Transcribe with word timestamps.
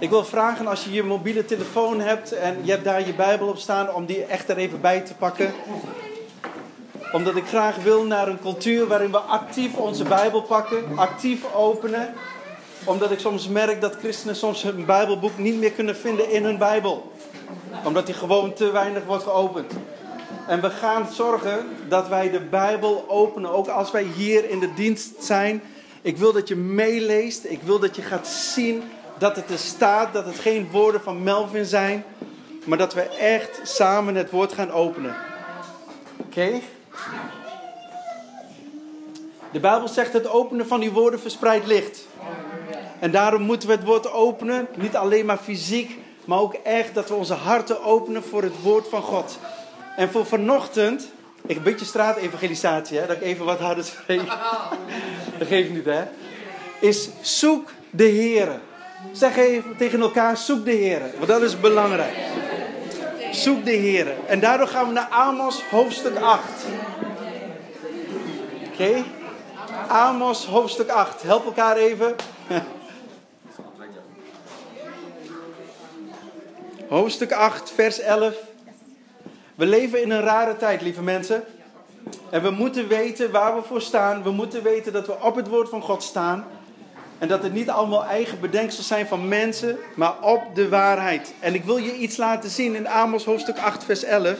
Ik 0.00 0.10
wil 0.10 0.24
vragen 0.24 0.66
als 0.66 0.84
je 0.84 0.92
je 0.92 1.02
mobiele 1.02 1.44
telefoon 1.44 2.00
hebt 2.00 2.32
en 2.32 2.56
je 2.62 2.70
hebt 2.70 2.84
daar 2.84 3.06
je 3.06 3.14
Bijbel 3.14 3.48
op 3.48 3.58
staan, 3.58 3.94
om 3.94 4.06
die 4.06 4.24
echt 4.24 4.48
er 4.48 4.56
even 4.56 4.80
bij 4.80 5.00
te 5.00 5.14
pakken. 5.14 5.52
Omdat 7.12 7.36
ik 7.36 7.46
graag 7.46 7.76
wil 7.76 8.04
naar 8.04 8.28
een 8.28 8.40
cultuur 8.40 8.86
waarin 8.86 9.10
we 9.10 9.18
actief 9.18 9.74
onze 9.74 10.04
Bijbel 10.04 10.42
pakken, 10.42 10.84
actief 10.96 11.54
openen. 11.54 12.14
Omdat 12.84 13.10
ik 13.10 13.18
soms 13.18 13.48
merk 13.48 13.80
dat 13.80 13.96
christenen 13.96 14.36
soms 14.36 14.62
hun 14.62 14.84
Bijbelboek 14.84 15.38
niet 15.38 15.58
meer 15.58 15.72
kunnen 15.72 15.96
vinden 15.96 16.30
in 16.30 16.44
hun 16.44 16.58
Bijbel. 16.58 17.12
Omdat 17.84 18.06
die 18.06 18.14
gewoon 18.14 18.52
te 18.52 18.70
weinig 18.70 19.04
wordt 19.04 19.24
geopend. 19.24 19.72
En 20.46 20.60
we 20.60 20.70
gaan 20.70 21.08
zorgen 21.12 21.66
dat 21.88 22.08
wij 22.08 22.30
de 22.30 22.40
Bijbel 22.40 23.04
openen, 23.08 23.50
ook 23.50 23.68
als 23.68 23.90
wij 23.90 24.06
hier 24.16 24.50
in 24.50 24.58
de 24.58 24.74
dienst 24.74 25.24
zijn. 25.24 25.62
Ik 26.02 26.16
wil 26.16 26.32
dat 26.32 26.48
je 26.48 26.56
meeleest. 26.56 27.44
Ik 27.44 27.62
wil 27.62 27.78
dat 27.78 27.96
je 27.96 28.02
gaat 28.02 28.26
zien 28.26 28.82
dat 29.18 29.36
het 29.36 29.50
er 29.50 29.58
staat, 29.58 30.12
dat 30.12 30.24
het 30.24 30.38
geen 30.38 30.68
woorden 30.70 31.00
van 31.00 31.22
Melvin 31.22 31.64
zijn, 31.64 32.04
maar 32.64 32.78
dat 32.78 32.94
we 32.94 33.02
echt 33.02 33.60
samen 33.62 34.14
het 34.14 34.30
woord 34.30 34.52
gaan 34.52 34.70
openen. 34.70 35.16
Oké? 36.16 36.60
De 39.50 39.60
Bijbel 39.60 39.88
zegt 39.88 40.12
het 40.12 40.28
openen 40.28 40.66
van 40.66 40.80
die 40.80 40.90
woorden 40.90 41.20
verspreidt 41.20 41.66
licht. 41.66 42.06
En 42.98 43.10
daarom 43.10 43.42
moeten 43.42 43.68
we 43.68 43.74
het 43.74 43.84
woord 43.84 44.12
openen, 44.12 44.68
niet 44.74 44.96
alleen 44.96 45.26
maar 45.26 45.36
fysiek, 45.36 45.98
maar 46.24 46.38
ook 46.38 46.54
echt 46.54 46.94
dat 46.94 47.08
we 47.08 47.14
onze 47.14 47.34
harten 47.34 47.82
openen 47.82 48.22
voor 48.22 48.42
het 48.42 48.62
woord 48.62 48.88
van 48.88 49.02
God. 49.02 49.38
En 49.96 50.10
voor 50.10 50.26
vanochtend, 50.26 51.08
ik 51.46 51.56
een 51.56 51.62
beetje 51.62 51.84
straatevangelisatie, 51.84 52.98
hè, 52.98 53.06
dat 53.06 53.16
ik 53.16 53.22
even 53.22 53.44
wat 53.44 53.58
harder 53.58 53.84
spreek. 53.84 54.26
dat 55.38 55.48
geeft 55.48 55.70
niet, 55.70 55.84
hè. 55.84 56.04
Is 56.80 57.08
zoek 57.20 57.70
de 57.90 58.04
Heer. 58.04 58.60
Zeg 59.12 59.36
even 59.36 59.76
tegen 59.76 60.00
elkaar, 60.00 60.36
zoek 60.36 60.64
de 60.64 60.70
Heer. 60.70 61.00
Want 61.16 61.26
dat 61.26 61.42
is 61.42 61.60
belangrijk. 61.60 62.16
Zoek 63.30 63.64
de 63.64 63.70
Heer. 63.70 64.06
En 64.26 64.40
daardoor 64.40 64.66
gaan 64.66 64.86
we 64.86 64.92
naar 64.92 65.08
Amos 65.08 65.62
hoofdstuk 65.70 66.16
8. 66.16 66.42
Oké? 68.72 69.04
Amos 69.88 70.46
hoofdstuk 70.46 70.88
8. 70.88 71.22
Help 71.22 71.44
elkaar 71.44 71.76
even. 71.76 72.16
hoofdstuk 76.88 77.32
8, 77.32 77.72
vers 77.74 78.00
11. 78.00 78.34
We 79.54 79.66
leven 79.66 80.02
in 80.02 80.10
een 80.10 80.22
rare 80.22 80.56
tijd, 80.56 80.82
lieve 80.82 81.02
mensen. 81.02 81.44
En 82.30 82.42
we 82.42 82.50
moeten 82.50 82.88
weten 82.88 83.30
waar 83.30 83.54
we 83.54 83.62
voor 83.62 83.82
staan. 83.82 84.22
We 84.22 84.30
moeten 84.30 84.62
weten 84.62 84.92
dat 84.92 85.06
we 85.06 85.22
op 85.22 85.36
het 85.36 85.48
woord 85.48 85.68
van 85.68 85.82
God 85.82 86.02
staan. 86.02 86.46
En 87.18 87.28
dat 87.28 87.42
het 87.42 87.52
niet 87.52 87.70
allemaal 87.70 88.04
eigen 88.04 88.40
bedenksels 88.40 88.86
zijn 88.86 89.06
van 89.06 89.28
mensen, 89.28 89.78
maar 89.94 90.20
op 90.20 90.42
de 90.54 90.68
waarheid. 90.68 91.34
En 91.40 91.54
ik 91.54 91.64
wil 91.64 91.76
je 91.76 91.94
iets 91.94 92.16
laten 92.16 92.50
zien 92.50 92.74
in 92.74 92.88
Amos 92.88 93.24
hoofdstuk 93.24 93.58
8, 93.58 93.84
vers 93.84 94.04
11. 94.04 94.36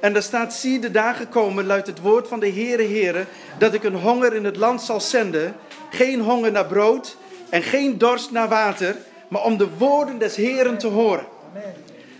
En 0.00 0.12
daar 0.12 0.22
staat: 0.22 0.54
Zie 0.54 0.78
de 0.78 0.90
dagen 0.90 1.28
komen, 1.28 1.66
luidt 1.66 1.86
het 1.86 2.00
woord 2.00 2.28
van 2.28 2.40
de 2.40 2.50
Heere 2.50 2.82
Heere, 2.82 3.24
dat 3.58 3.74
ik 3.74 3.84
een 3.84 3.94
honger 3.94 4.34
in 4.34 4.44
het 4.44 4.56
land 4.56 4.82
zal 4.82 5.00
zenden. 5.00 5.56
Geen 5.90 6.20
honger 6.20 6.52
naar 6.52 6.66
brood 6.66 7.16
en 7.48 7.62
geen 7.62 7.98
dorst 7.98 8.30
naar 8.30 8.48
water, 8.48 8.96
maar 9.28 9.44
om 9.44 9.56
de 9.56 9.68
woorden 9.78 10.18
des 10.18 10.36
Heeren 10.36 10.78
te 10.78 10.86
horen. 10.86 11.26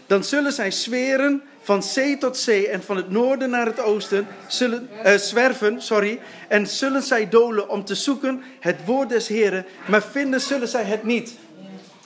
Dan 0.07 0.25
zullen 0.25 0.53
zij 0.53 0.71
zweren 0.71 1.43
van 1.63 1.83
zee 1.83 2.19
tot 2.19 2.37
zee 2.37 2.69
en 2.69 2.83
van 2.83 2.97
het 2.97 3.11
noorden 3.11 3.51
naar 3.51 3.67
het 3.67 3.81
oosten 3.81 4.27
zullen 4.47 4.89
uh, 5.05 5.15
zwerven, 5.15 5.83
sorry, 5.83 6.21
en 6.49 6.67
zullen 6.67 7.03
zij 7.03 7.29
dolen 7.29 7.69
om 7.69 7.85
te 7.85 7.95
zoeken 7.95 8.43
het 8.61 8.77
woord 8.85 9.09
des 9.09 9.29
Heren, 9.29 9.67
maar 9.89 10.03
vinden 10.03 10.41
zullen 10.41 10.69
zij 10.69 10.85
het 10.85 11.05
niet. 11.05 11.35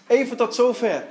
Even 0.06 0.36
tot 0.36 0.54
zover. 0.54 1.04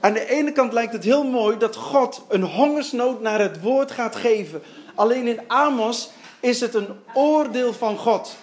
Aan 0.00 0.12
de 0.12 0.30
ene 0.30 0.52
kant 0.52 0.72
lijkt 0.72 0.92
het 0.92 1.04
heel 1.04 1.24
mooi 1.24 1.58
dat 1.58 1.76
God 1.76 2.24
een 2.28 2.42
hongersnood 2.42 3.20
naar 3.20 3.40
het 3.40 3.60
woord 3.60 3.90
gaat 3.90 4.16
geven. 4.16 4.62
Alleen 4.94 5.26
in 5.26 5.40
Amos 5.46 6.10
is 6.40 6.60
het 6.60 6.74
een 6.74 6.88
oordeel 7.14 7.72
van 7.72 7.96
God. 7.96 8.36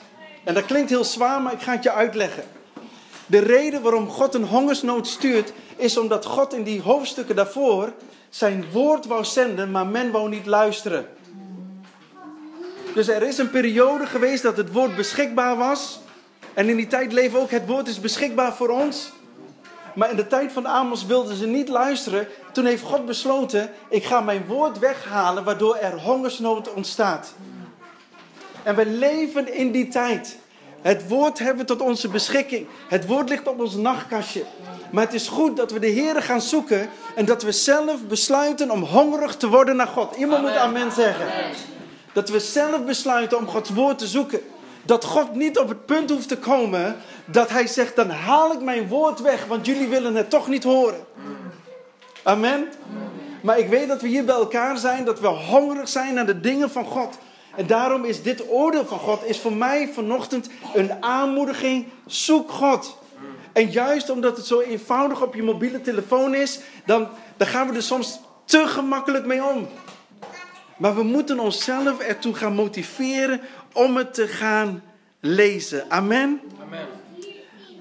En 0.44 0.54
dat 0.54 0.66
klinkt 0.66 0.90
heel 0.90 1.04
zwaar, 1.04 1.42
maar 1.42 1.54
ik 1.54 1.62
ga 1.62 1.72
het 1.72 1.84
je 1.84 1.92
uitleggen. 1.92 2.44
De 3.26 3.40
reden 3.40 3.82
waarom 3.82 4.10
God 4.10 4.34
een 4.34 4.44
hongersnood 4.44 5.08
stuurt, 5.08 5.54
is 5.76 5.98
omdat 5.98 6.26
God 6.26 6.54
in 6.54 6.64
die 6.64 6.82
hoofdstukken 6.82 7.36
daarvoor 7.36 7.94
zijn 8.30 8.66
woord 8.72 9.06
wou 9.06 9.24
zenden, 9.24 9.72
maar 9.72 9.88
men 9.88 10.12
wou 10.12 10.30
niet 10.30 10.46
luisteren. 10.46 11.08
Dus 12.94 13.08
er 13.08 13.24
is 13.24 13.38
een 13.38 13.50
periode 13.50 14.06
geweest 14.06 14.44
dat 14.44 14.58
het 14.58 14.72
woord 14.72 14.96
beschikbaar 14.96 15.58
was. 15.58 16.00
En 16.54 16.70
in 16.70 16.76
die 16.76 16.88
tijd 16.88 17.14
leven 17.14 17.40
ook 17.40 17.50
het 17.50 17.68
woord 17.68 17.88
is 17.88 18.00
beschikbaar 18.00 18.54
voor 18.54 18.70
ons. 18.70 19.12
Maar 19.96 20.10
in 20.10 20.16
de 20.16 20.28
tijd 20.28 20.52
van 20.52 20.68
Amos 20.68 21.06
wilden 21.06 21.36
ze 21.36 21.48
niet 21.48 21.70
luisteren. 21.70 22.28
Toen 22.52 22.66
heeft 22.66 22.84
God 22.84 23.06
besloten: 23.06 23.72
ik 23.90 24.04
ga 24.04 24.22
mijn 24.22 24.46
woord 24.46 24.80
weghalen, 24.80 25.44
waardoor 25.44 25.76
er 25.76 26.00
hongersnood 26.00 26.74
ontstaat. 26.74 27.34
En 28.64 28.76
we 28.76 28.86
leven 28.86 29.54
in 29.54 29.72
die 29.72 29.88
tijd. 29.88 30.38
Het 30.86 31.08
woord 31.08 31.40
hebben 31.40 31.58
we 31.58 31.66
tot 31.66 31.82
onze 31.82 32.08
beschikking. 32.08 32.68
Het 32.88 33.06
woord 33.08 33.30
ligt 33.30 33.48
op 33.48 33.60
ons 33.60 33.76
nachtkastje. 33.76 34.44
Maar 34.92 35.04
het 35.04 35.14
is 35.14 35.28
goed 35.28 35.58
dat 35.58 35.72
we 35.72 35.80
de 35.80 35.88
Heer 35.88 36.22
gaan 36.22 36.42
zoeken 36.42 36.90
en 37.16 37.26
dat 37.26 37.44
we 37.44 37.52
zelf 37.52 38.04
besluiten 38.08 38.72
om 38.72 38.84
hongerig 38.84 39.36
te 39.36 39.48
worden 39.48 39.76
naar 39.76 39.88
God. 39.88 40.16
Iemand 40.16 40.42
moet 40.42 40.56
amen 40.56 40.92
zeggen. 40.92 41.28
Dat 42.14 42.30
we 42.30 42.40
zelf 42.40 42.86
besluiten 42.86 43.38
om 43.38 43.48
Gods 43.48 43.70
woord 43.70 43.98
te 43.98 44.08
zoeken. 44.08 44.40
Dat 44.84 45.04
God 45.04 45.36
niet 45.36 45.60
op 45.60 45.68
het 45.70 45.86
punt 45.86 46.10
hoeft 46.10 46.28
te 46.28 46.38
komen 46.38 46.96
dat 47.26 47.50
Hij 47.50 47.68
zegt: 47.68 47.96
dan 47.96 48.10
haal 48.10 48.52
ik 48.52 48.62
mijn 48.62 48.88
woord 48.88 49.22
weg, 49.22 49.46
want 49.46 49.66
jullie 49.66 49.88
willen 49.88 50.16
het 50.16 50.30
toch 50.30 50.48
niet 50.48 50.64
horen. 50.64 51.06
Amen. 52.24 52.68
Maar 53.42 53.60
ik 53.60 53.68
weet 53.68 53.88
dat 53.88 54.02
we 54.02 54.08
hier 54.08 54.26
bij 54.26 54.36
elkaar 54.36 54.78
zijn, 54.78 55.06
dat 55.06 55.20
we 55.20 55.28
hongerig 55.28 55.90
zijn 55.90 56.14
naar 56.14 56.26
de 56.26 56.40
dingen 56.40 56.72
van 56.72 56.86
God. 56.86 57.18
En 57.56 57.68
daarom 57.68 58.06
is 58.06 58.22
dit 58.22 58.50
oordeel 58.50 58.86
van 58.86 59.00
God 59.00 59.26
is 59.26 59.40
voor 59.40 59.54
mij 59.54 59.90
vanochtend 59.94 60.50
een 60.74 61.04
aanmoediging. 61.04 61.86
Zoek 62.06 62.52
God. 62.52 62.98
En 63.54 63.72
juist 63.72 64.10
omdat 64.10 64.38
het 64.38 64.46
zo 64.46 64.60
eenvoudig 64.60 65.22
op 65.22 65.36
je 65.36 65.44
mobiele 65.44 65.82
telefoon 65.82 66.36
is, 66.36 66.60
dan, 66.86 67.08
dan 67.38 67.48
gaan 67.48 67.70
we 67.70 67.76
er 67.76 67.84
soms 67.84 68.20
te 68.46 68.68
gemakkelijk 68.68 69.26
mee 69.26 69.44
om. 69.44 69.68
Maar 70.78 70.96
we 70.96 71.04
moeten 71.04 71.40
onszelf 71.40 72.00
ertoe 72.00 72.34
gaan 72.34 72.54
motiveren 72.54 73.42
om 73.74 73.98
het 73.98 74.14
te 74.14 74.28
gaan 74.28 74.84
lezen. 75.20 75.92
Amen? 75.92 76.42
Amen. 76.62 76.88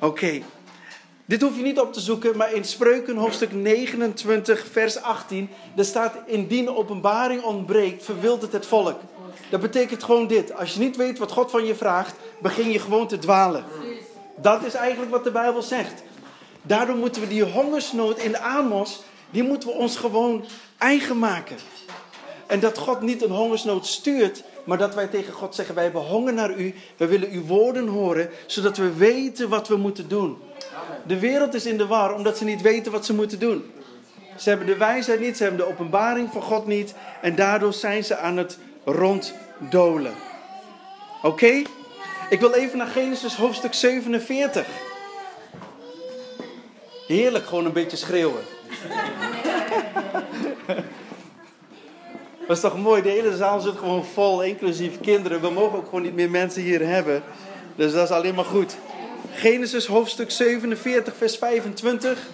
Oké. 0.00 0.42
Dit 1.24 1.40
hoef 1.42 1.56
je 1.56 1.62
niet 1.62 1.80
op 1.80 1.92
te 1.92 2.00
zoeken, 2.00 2.36
maar 2.36 2.52
in 2.52 2.64
Spreuken 2.64 3.16
hoofdstuk 3.16 3.52
29, 3.52 4.66
vers 4.70 5.02
18, 5.02 5.50
daar 5.74 5.84
staat: 5.84 6.16
Indien 6.26 6.68
openbaring 6.68 7.42
ontbreekt, 7.42 8.04
verwildert 8.04 8.52
het 8.52 8.66
volk. 8.66 9.00
Dat 9.50 9.60
betekent 9.60 10.02
gewoon 10.02 10.26
dit: 10.26 10.54
als 10.54 10.74
je 10.74 10.80
niet 10.80 10.96
weet 10.96 11.18
wat 11.18 11.32
God 11.32 11.50
van 11.50 11.66
je 11.66 11.74
vraagt, 11.74 12.14
begin 12.38 12.70
je 12.70 12.78
gewoon 12.78 13.08
te 13.08 13.18
dwalen. 13.18 13.64
Dat 14.36 14.64
is 14.64 14.74
eigenlijk 14.74 15.10
wat 15.10 15.24
de 15.24 15.30
Bijbel 15.30 15.62
zegt. 15.62 16.02
Daardoor 16.62 16.96
moeten 16.96 17.22
we 17.22 17.28
die 17.28 17.44
hongersnood 17.44 18.18
in 18.18 18.38
Amos, 18.38 19.02
die 19.30 19.42
moeten 19.42 19.68
we 19.68 19.74
ons 19.74 19.96
gewoon 19.96 20.44
eigen 20.78 21.18
maken. 21.18 21.56
En 22.46 22.60
dat 22.60 22.78
God 22.78 23.00
niet 23.00 23.22
een 23.22 23.30
hongersnood 23.30 23.86
stuurt, 23.86 24.42
maar 24.64 24.78
dat 24.78 24.94
wij 24.94 25.06
tegen 25.06 25.32
God 25.32 25.54
zeggen: 25.54 25.74
Wij 25.74 25.84
hebben 25.84 26.02
honger 26.02 26.32
naar 26.32 26.58
u, 26.58 26.74
we 26.96 27.06
willen 27.06 27.30
uw 27.30 27.44
woorden 27.44 27.86
horen, 27.86 28.30
zodat 28.46 28.76
we 28.76 28.92
weten 28.92 29.48
wat 29.48 29.68
we 29.68 29.76
moeten 29.76 30.08
doen. 30.08 30.38
De 31.06 31.18
wereld 31.18 31.54
is 31.54 31.66
in 31.66 31.76
de 31.76 31.86
war 31.86 32.14
omdat 32.14 32.38
ze 32.38 32.44
niet 32.44 32.62
weten 32.62 32.92
wat 32.92 33.06
ze 33.06 33.14
moeten 33.14 33.38
doen. 33.38 33.64
Ze 34.36 34.48
hebben 34.48 34.66
de 34.66 34.76
wijsheid 34.76 35.20
niet, 35.20 35.36
ze 35.36 35.42
hebben 35.42 35.60
de 35.60 35.68
openbaring 35.68 36.28
van 36.32 36.42
God 36.42 36.66
niet, 36.66 36.94
en 37.20 37.34
daardoor 37.34 37.72
zijn 37.72 38.04
ze 38.04 38.16
aan 38.16 38.36
het 38.36 38.58
ronddolen. 38.84 40.14
Oké? 41.22 41.62
Ik 42.28 42.40
wil 42.40 42.52
even 42.52 42.78
naar 42.78 42.86
Genesis 42.86 43.36
hoofdstuk 43.36 43.74
47. 43.74 44.66
Heerlijk, 47.06 47.46
gewoon 47.46 47.64
een 47.64 47.72
beetje 47.72 47.96
schreeuwen. 47.96 48.42
Dat 52.46 52.56
is 52.56 52.62
toch 52.62 52.78
mooi, 52.78 53.02
de 53.02 53.08
hele 53.08 53.36
zaal 53.36 53.60
zit 53.60 53.76
gewoon 53.76 54.04
vol, 54.04 54.42
inclusief 54.42 55.00
kinderen. 55.00 55.40
We 55.40 55.50
mogen 55.50 55.78
ook 55.78 55.84
gewoon 55.84 56.02
niet 56.02 56.14
meer 56.14 56.30
mensen 56.30 56.62
hier 56.62 56.86
hebben. 56.86 57.22
Dus 57.76 57.92
dat 57.92 58.04
is 58.04 58.16
alleen 58.16 58.34
maar 58.34 58.44
goed. 58.44 58.76
Genesis 59.32 59.86
hoofdstuk 59.86 60.30
47, 60.30 61.16
vers 61.16 61.36
25. 61.36 62.28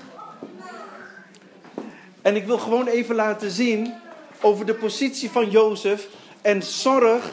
En 2.22 2.36
ik 2.36 2.46
wil 2.46 2.58
gewoon 2.58 2.86
even 2.86 3.14
laten 3.14 3.50
zien 3.50 3.94
over 4.40 4.66
de 4.66 4.74
positie 4.74 5.30
van 5.30 5.50
Jozef. 5.50 6.06
En 6.42 6.62
zorg, 6.62 7.30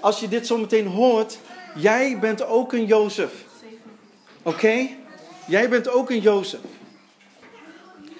als 0.00 0.20
je 0.20 0.28
dit 0.28 0.46
zo 0.46 0.58
meteen 0.58 0.86
hoort, 0.86 1.38
jij 1.74 2.18
bent 2.18 2.44
ook 2.44 2.72
een 2.72 2.86
Jozef. 2.86 3.32
Oké? 4.42 4.88
Jij 5.46 5.68
bent 5.68 5.88
ook 5.88 6.10
een 6.10 6.20
Jozef. 6.20 6.60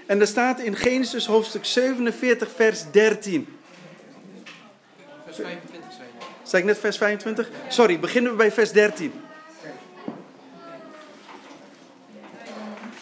En 0.07 0.21
er 0.21 0.27
staat 0.27 0.61
in 0.61 0.77
Genesis 0.77 1.27
hoofdstuk 1.27 1.65
47, 1.65 2.51
vers 2.55 2.85
13. 2.91 3.59
Vers 5.25 5.37
25 5.37 5.93
zei 5.97 6.09
je. 6.19 6.27
Zeg 6.43 6.61
ik 6.61 6.67
net 6.67 6.79
vers 6.79 6.97
25? 6.97 7.51
Sorry, 7.69 8.01
beginnen 8.01 8.31
we 8.31 8.37
bij 8.37 8.53
vers 8.53 8.73
13. 8.73 9.13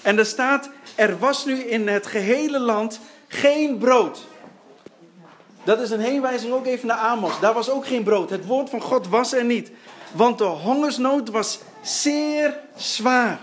En 0.03 0.19
er 0.19 0.27
staat, 0.27 0.71
er 0.95 1.19
was 1.19 1.45
nu 1.45 1.55
in 1.55 1.89
het 1.89 2.07
gehele 2.07 2.59
land 2.59 3.01
geen 3.29 3.79
brood. 3.79 4.27
Dat 5.65 5.81
is 5.81 5.91
een 5.91 6.01
heenwijzing 6.01 6.53
ook 6.53 6.67
even 6.67 6.89
naar 6.89 6.97
Amos. 6.97 7.41
Daar 7.41 7.55
was 7.55 7.71
ook 7.71 7.87
geen 7.87 8.03
brood. 8.03 8.31
Het 8.31 8.47
woord 8.47 8.71
van 8.71 8.81
God 8.81 9.09
was 9.09 9.33
er 9.33 9.45
niet. 9.45 9.71
Want 10.13 10.39
de 10.39 10.45
hongersnood 10.45 11.31
was 11.31 11.59
zeer 11.83 12.61
zwaar. 12.77 13.39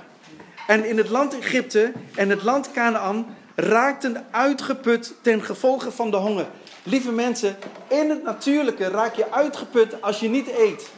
En 0.68 0.86
in 0.86 0.98
het 0.98 1.10
land 1.10 1.40
Egypte 1.40 1.92
en 2.16 2.30
het 2.30 2.44
land 2.44 2.72
Canaan 2.72 3.36
raakten 3.56 4.26
uitgeput 4.32 5.14
ten 5.22 5.44
gevolge 5.44 5.92
van 5.92 6.12
de 6.12 6.18
honger. 6.18 6.46
Lieve 6.84 7.12
mensen, 7.12 7.56
in 7.88 8.10
het 8.10 8.24
natuurlijke 8.24 8.88
raak 8.88 9.16
je 9.16 9.32
uitgeput 9.32 10.02
als 10.02 10.20
je 10.20 10.30
niet 10.30 10.48
eet. 10.58 10.90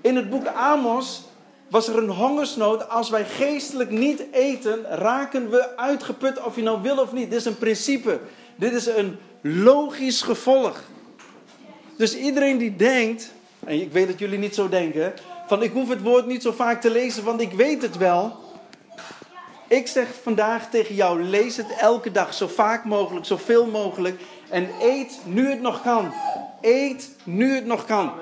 In 0.00 0.16
het 0.16 0.30
boek 0.30 0.46
Amos 0.46 1.22
was 1.68 1.88
er 1.88 1.98
een 1.98 2.08
hongersnood. 2.08 2.88
Als 2.88 3.10
wij 3.10 3.24
geestelijk 3.24 3.90
niet 3.90 4.22
eten, 4.32 4.84
raken 4.84 5.50
we 5.50 5.76
uitgeput 5.76 6.42
of 6.42 6.56
je 6.56 6.62
nou 6.62 6.82
wil 6.82 6.98
of 6.98 7.12
niet. 7.12 7.30
Dit 7.30 7.38
is 7.38 7.44
een 7.44 7.58
principe. 7.58 8.20
Dit 8.56 8.72
is 8.72 8.86
een 8.86 9.18
logisch 9.40 10.22
gevolg. 10.22 10.82
Dus 11.96 12.16
iedereen 12.16 12.58
die 12.58 12.76
denkt, 12.76 13.32
en 13.64 13.80
ik 13.80 13.92
weet 13.92 14.06
dat 14.06 14.18
jullie 14.18 14.38
niet 14.38 14.54
zo 14.54 14.68
denken, 14.68 15.12
van 15.46 15.62
ik 15.62 15.72
hoef 15.72 15.88
het 15.88 16.02
woord 16.02 16.26
niet 16.26 16.42
zo 16.42 16.52
vaak 16.52 16.80
te 16.80 16.90
lezen, 16.90 17.24
want 17.24 17.40
ik 17.40 17.52
weet 17.52 17.82
het 17.82 17.96
wel. 17.96 18.38
Ik 19.68 19.86
zeg 19.86 20.06
vandaag 20.22 20.70
tegen 20.70 20.94
jou, 20.94 21.22
lees 21.22 21.56
het 21.56 21.76
elke 21.80 22.10
dag, 22.10 22.34
zo 22.34 22.46
vaak 22.46 22.84
mogelijk, 22.84 23.26
zoveel 23.26 23.66
mogelijk. 23.66 24.20
En 24.48 24.68
eet 24.80 25.20
nu 25.24 25.50
het 25.50 25.60
nog 25.60 25.82
kan. 25.82 26.12
Eet 26.60 27.10
nu 27.24 27.54
het 27.54 27.66
nog 27.66 27.84
kan. 27.84 28.12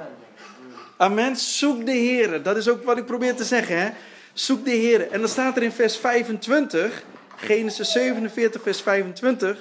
Amen. 0.97 1.37
Zoek 1.37 1.87
de 1.87 1.93
Heer. 1.93 2.43
Dat 2.43 2.56
is 2.56 2.69
ook 2.69 2.85
wat 2.85 2.97
ik 2.97 3.05
probeer 3.05 3.35
te 3.35 3.44
zeggen. 3.44 3.81
Hè? 3.81 3.88
Zoek 4.32 4.65
de 4.65 4.70
Heer. 4.70 5.11
En 5.11 5.20
dan 5.20 5.29
staat 5.29 5.56
er 5.56 5.62
in 5.62 5.73
vers 5.73 5.97
25, 5.97 7.03
Genesis 7.37 7.93
47, 7.93 8.62
vers 8.62 8.81
25. 8.81 9.59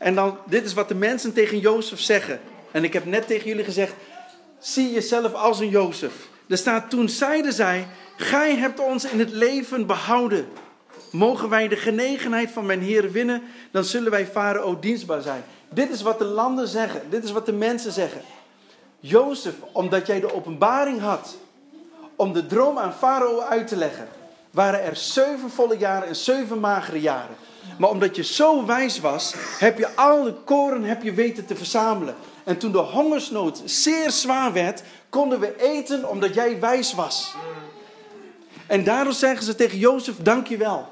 En 0.00 0.14
dan, 0.14 0.38
dit 0.46 0.64
is 0.64 0.74
wat 0.74 0.88
de 0.88 0.94
mensen 0.94 1.32
tegen 1.32 1.58
Jozef 1.58 2.00
zeggen. 2.00 2.40
En 2.70 2.84
ik 2.84 2.92
heb 2.92 3.04
net 3.04 3.26
tegen 3.26 3.48
jullie 3.48 3.64
gezegd, 3.64 3.94
zie 4.58 4.92
jezelf 4.92 5.34
als 5.34 5.60
een 5.60 5.68
Jozef. 5.68 6.12
Er 6.48 6.58
staat, 6.58 6.90
toen 6.90 7.08
zeiden 7.08 7.52
zij, 7.52 7.86
gij 8.16 8.56
hebt 8.56 8.80
ons 8.80 9.04
in 9.04 9.18
het 9.18 9.30
leven 9.30 9.86
behouden. 9.86 10.48
Mogen 11.12 11.48
wij 11.48 11.68
de 11.68 11.76
genegenheid 11.76 12.50
van 12.50 12.66
mijn 12.66 12.80
Heer 12.80 13.12
winnen, 13.12 13.42
dan 13.70 13.84
zullen 13.84 14.10
wij 14.10 14.26
Farao 14.26 14.78
dienstbaar 14.78 15.22
zijn. 15.22 15.44
Dit 15.68 15.90
is 15.90 16.02
wat 16.02 16.18
de 16.18 16.24
landen 16.24 16.68
zeggen, 16.68 17.02
dit 17.10 17.24
is 17.24 17.32
wat 17.32 17.46
de 17.46 17.52
mensen 17.52 17.92
zeggen. 17.92 18.20
Jozef, 19.00 19.54
omdat 19.72 20.06
jij 20.06 20.20
de 20.20 20.34
openbaring 20.34 21.00
had 21.00 21.36
om 22.16 22.32
de 22.32 22.46
droom 22.46 22.78
aan 22.78 22.94
Farao 22.94 23.40
uit 23.40 23.68
te 23.68 23.76
leggen, 23.76 24.08
waren 24.50 24.82
er 24.82 24.96
zeven 24.96 25.50
volle 25.50 25.76
jaren 25.76 26.08
en 26.08 26.16
zeven 26.16 26.60
magere 26.60 27.00
jaren. 27.00 27.36
Maar 27.78 27.90
omdat 27.90 28.16
je 28.16 28.24
zo 28.24 28.66
wijs 28.66 29.00
was, 29.00 29.34
heb 29.58 29.78
je 29.78 29.94
al 29.94 30.22
de 30.22 30.34
koren 30.44 30.84
heb 30.84 31.02
je 31.02 31.12
weten 31.12 31.46
te 31.46 31.56
verzamelen. 31.56 32.14
En 32.44 32.58
toen 32.58 32.72
de 32.72 32.78
hongersnood 32.78 33.62
zeer 33.64 34.10
zwaar 34.10 34.52
werd, 34.52 34.82
konden 35.08 35.40
we 35.40 35.62
eten 35.62 36.08
omdat 36.08 36.34
jij 36.34 36.60
wijs 36.60 36.94
was. 36.94 37.34
En 38.66 38.84
daarom 38.84 39.12
zeggen 39.12 39.44
ze 39.44 39.54
tegen 39.54 39.78
Jozef, 39.78 40.14
dank 40.22 40.46
je 40.46 40.56
wel. 40.56 40.88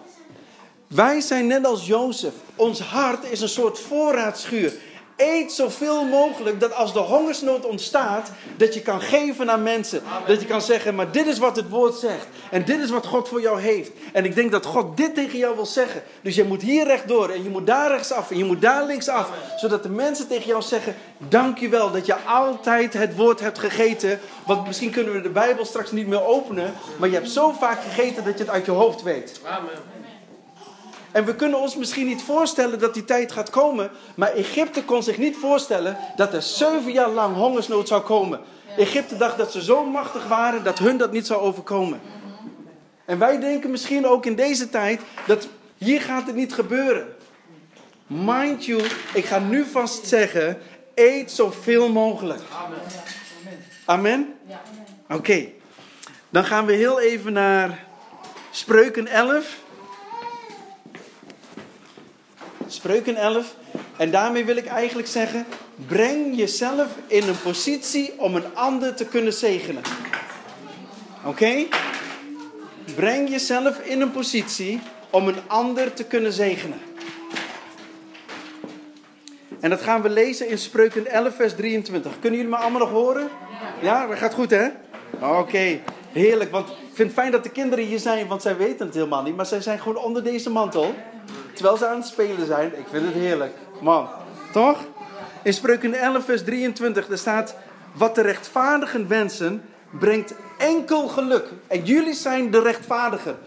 Wij 0.86 1.20
zijn 1.20 1.46
net 1.46 1.66
als 1.66 1.86
Jozef. 1.86 2.32
Ons 2.54 2.80
hart 2.80 3.30
is 3.30 3.40
een 3.40 3.48
soort 3.48 3.78
voorraadschuur. 3.78 4.72
Eet 5.18 5.52
zoveel 5.52 6.04
mogelijk 6.04 6.60
dat 6.60 6.74
als 6.74 6.92
de 6.92 6.98
hongersnood 6.98 7.66
ontstaat, 7.66 8.30
dat 8.56 8.74
je 8.74 8.82
kan 8.82 9.00
geven 9.00 9.50
aan 9.50 9.62
mensen. 9.62 10.02
Dat 10.26 10.40
je 10.40 10.46
kan 10.46 10.62
zeggen, 10.62 10.94
maar 10.94 11.12
dit 11.12 11.26
is 11.26 11.38
wat 11.38 11.56
het 11.56 11.68
woord 11.68 11.94
zegt. 11.94 12.26
En 12.50 12.64
dit 12.64 12.80
is 12.80 12.90
wat 12.90 13.06
God 13.06 13.28
voor 13.28 13.40
jou 13.40 13.60
heeft. 13.60 13.90
En 14.12 14.24
ik 14.24 14.34
denk 14.34 14.52
dat 14.52 14.66
God 14.66 14.96
dit 14.96 15.14
tegen 15.14 15.38
jou 15.38 15.54
wil 15.54 15.66
zeggen. 15.66 16.02
Dus 16.22 16.34
je 16.34 16.44
moet 16.44 16.62
hier 16.62 16.84
rechtdoor 16.84 17.28
en 17.30 17.42
je 17.42 17.48
moet 17.48 17.66
daar 17.66 17.90
rechtsaf 17.90 18.30
en 18.30 18.38
je 18.38 18.44
moet 18.44 18.60
daar 18.60 18.86
linksaf. 18.86 19.30
Zodat 19.56 19.82
de 19.82 19.88
mensen 19.88 20.28
tegen 20.28 20.46
jou 20.46 20.62
zeggen, 20.62 20.94
dank 21.18 21.58
je 21.58 21.68
wel 21.68 21.90
dat 21.90 22.06
je 22.06 22.14
altijd 22.14 22.92
het 22.92 23.16
woord 23.16 23.40
hebt 23.40 23.58
gegeten. 23.58 24.20
Want 24.46 24.66
misschien 24.66 24.90
kunnen 24.90 25.12
we 25.12 25.20
de 25.20 25.28
Bijbel 25.28 25.64
straks 25.64 25.92
niet 25.92 26.06
meer 26.06 26.24
openen. 26.24 26.74
Maar 26.96 27.08
je 27.08 27.14
hebt 27.14 27.30
zo 27.30 27.52
vaak 27.52 27.82
gegeten 27.82 28.24
dat 28.24 28.38
je 28.38 28.44
het 28.44 28.52
uit 28.52 28.64
je 28.64 28.70
hoofd 28.70 29.02
weet. 29.02 29.40
Amen. 29.44 30.06
En 31.12 31.24
we 31.24 31.34
kunnen 31.34 31.60
ons 31.60 31.76
misschien 31.76 32.06
niet 32.06 32.22
voorstellen 32.22 32.78
dat 32.78 32.94
die 32.94 33.04
tijd 33.04 33.32
gaat 33.32 33.50
komen. 33.50 33.90
Maar 34.14 34.32
Egypte 34.32 34.84
kon 34.84 35.02
zich 35.02 35.18
niet 35.18 35.36
voorstellen 35.36 35.96
dat 36.16 36.34
er 36.34 36.42
zeven 36.42 36.92
jaar 36.92 37.10
lang 37.10 37.36
hongersnood 37.36 37.88
zou 37.88 38.02
komen. 38.02 38.40
Egypte 38.76 39.16
dacht 39.16 39.38
dat 39.38 39.52
ze 39.52 39.62
zo 39.62 39.84
machtig 39.84 40.26
waren 40.26 40.64
dat 40.64 40.78
hun 40.78 40.96
dat 40.96 41.12
niet 41.12 41.26
zou 41.26 41.40
overkomen. 41.40 42.00
En 43.04 43.18
wij 43.18 43.40
denken 43.40 43.70
misschien 43.70 44.06
ook 44.06 44.26
in 44.26 44.34
deze 44.34 44.68
tijd 44.68 45.00
dat 45.26 45.48
hier 45.76 46.00
gaat 46.00 46.26
het 46.26 46.34
niet 46.34 46.54
gebeuren. 46.54 47.16
Mind 48.06 48.64
you, 48.64 48.82
ik 49.14 49.24
ga 49.24 49.38
nu 49.38 49.64
vast 49.64 50.06
zeggen, 50.06 50.58
eet 50.94 51.30
zoveel 51.30 51.92
mogelijk. 51.92 52.40
Amen. 52.64 52.78
Amen? 53.84 54.34
Oké, 55.08 55.48
dan 56.28 56.44
gaan 56.44 56.66
we 56.66 56.72
heel 56.72 57.00
even 57.00 57.32
naar 57.32 57.84
Spreuken 58.50 59.06
11. 59.06 59.56
Spreuken 62.68 63.16
11. 63.16 63.54
En 63.96 64.10
daarmee 64.10 64.44
wil 64.44 64.56
ik 64.56 64.66
eigenlijk 64.66 65.08
zeggen: 65.08 65.46
breng 65.86 66.36
jezelf 66.36 66.86
in 67.06 67.28
een 67.28 67.40
positie 67.42 68.12
om 68.16 68.34
een 68.36 68.54
ander 68.54 68.94
te 68.94 69.06
kunnen 69.06 69.32
zegenen. 69.32 69.82
Oké? 71.24 71.66
Breng 72.94 73.30
jezelf 73.30 73.78
in 73.78 74.00
een 74.00 74.10
positie 74.10 74.80
om 75.10 75.28
een 75.28 75.40
ander 75.46 75.92
te 75.92 76.04
kunnen 76.04 76.32
zegenen. 76.32 76.80
En 79.60 79.70
dat 79.70 79.80
gaan 79.80 80.02
we 80.02 80.08
lezen 80.08 80.48
in 80.48 80.58
Spreuken 80.58 81.06
11, 81.06 81.34
vers 81.34 81.54
23. 81.54 82.12
Kunnen 82.20 82.38
jullie 82.38 82.54
me 82.54 82.60
allemaal 82.62 82.80
nog 82.80 82.90
horen? 82.90 83.28
Ja, 83.82 84.06
dat 84.06 84.18
gaat 84.18 84.34
goed 84.34 84.50
hè? 84.50 84.68
Oké, 85.20 85.80
heerlijk. 86.12 86.50
Want 86.50 86.68
ik 86.68 86.74
vind 86.92 87.08
het 87.08 87.18
fijn 87.18 87.30
dat 87.30 87.42
de 87.42 87.50
kinderen 87.50 87.84
hier 87.84 87.98
zijn, 87.98 88.26
want 88.26 88.42
zij 88.42 88.56
weten 88.56 88.86
het 88.86 88.94
helemaal 88.94 89.22
niet. 89.22 89.36
Maar 89.36 89.46
zij 89.46 89.60
zijn 89.60 89.78
gewoon 89.78 90.02
onder 90.02 90.24
deze 90.24 90.50
mantel. 90.50 90.94
Terwijl 91.58 91.78
ze 91.78 91.86
aan 91.86 91.96
het 91.96 92.06
spelen 92.06 92.46
zijn. 92.46 92.78
Ik 92.78 92.86
vind 92.90 93.04
het 93.04 93.14
heerlijk. 93.14 93.54
Man, 93.80 94.08
toch? 94.52 94.84
In 95.42 95.52
Spreuken 95.52 95.94
11, 95.94 96.24
vers 96.24 96.44
23, 96.44 97.08
er 97.08 97.18
staat... 97.18 97.54
Wat 97.92 98.14
de 98.14 98.20
rechtvaardigen 98.20 99.08
wensen, 99.08 99.62
brengt 99.90 100.34
enkel 100.58 101.08
geluk. 101.08 101.48
En 101.66 101.84
jullie 101.84 102.14
zijn 102.14 102.50
de 102.50 102.60
rechtvaardigen. 102.60 103.38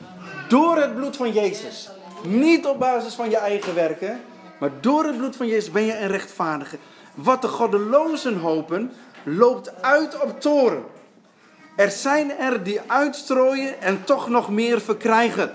Door 0.48 0.78
het 0.78 0.96
bloed 0.96 1.18
van 1.18 1.32
Jezus. 1.32 1.90
Niet 2.24 2.66
op 2.66 2.80
basis 2.80 3.14
van 3.14 3.30
je 3.30 3.38
eigen 3.38 3.76
werken. 3.76 4.22
Maar 4.60 4.72
door 4.82 5.06
het 5.06 5.18
bloed 5.18 5.36
van 5.36 5.48
Jezus 5.48 5.72
ben 5.72 5.86
je 5.86 5.98
een 5.98 6.08
rechtvaardige. 6.08 6.78
Wat 7.14 7.42
de 7.42 7.48
goddelozen 7.48 8.40
hopen, 8.40 8.92
loopt 9.24 9.82
uit 9.82 10.22
op 10.22 10.42
toren. 10.42 10.84
Er 11.76 11.92
zijn 11.92 12.38
er 12.38 12.64
die 12.64 12.82
uitstrooien 12.88 13.82
en 13.82 14.04
toch 14.04 14.30
nog 14.30 14.50
meer 14.50 14.82
verkrijgen. 14.82 15.52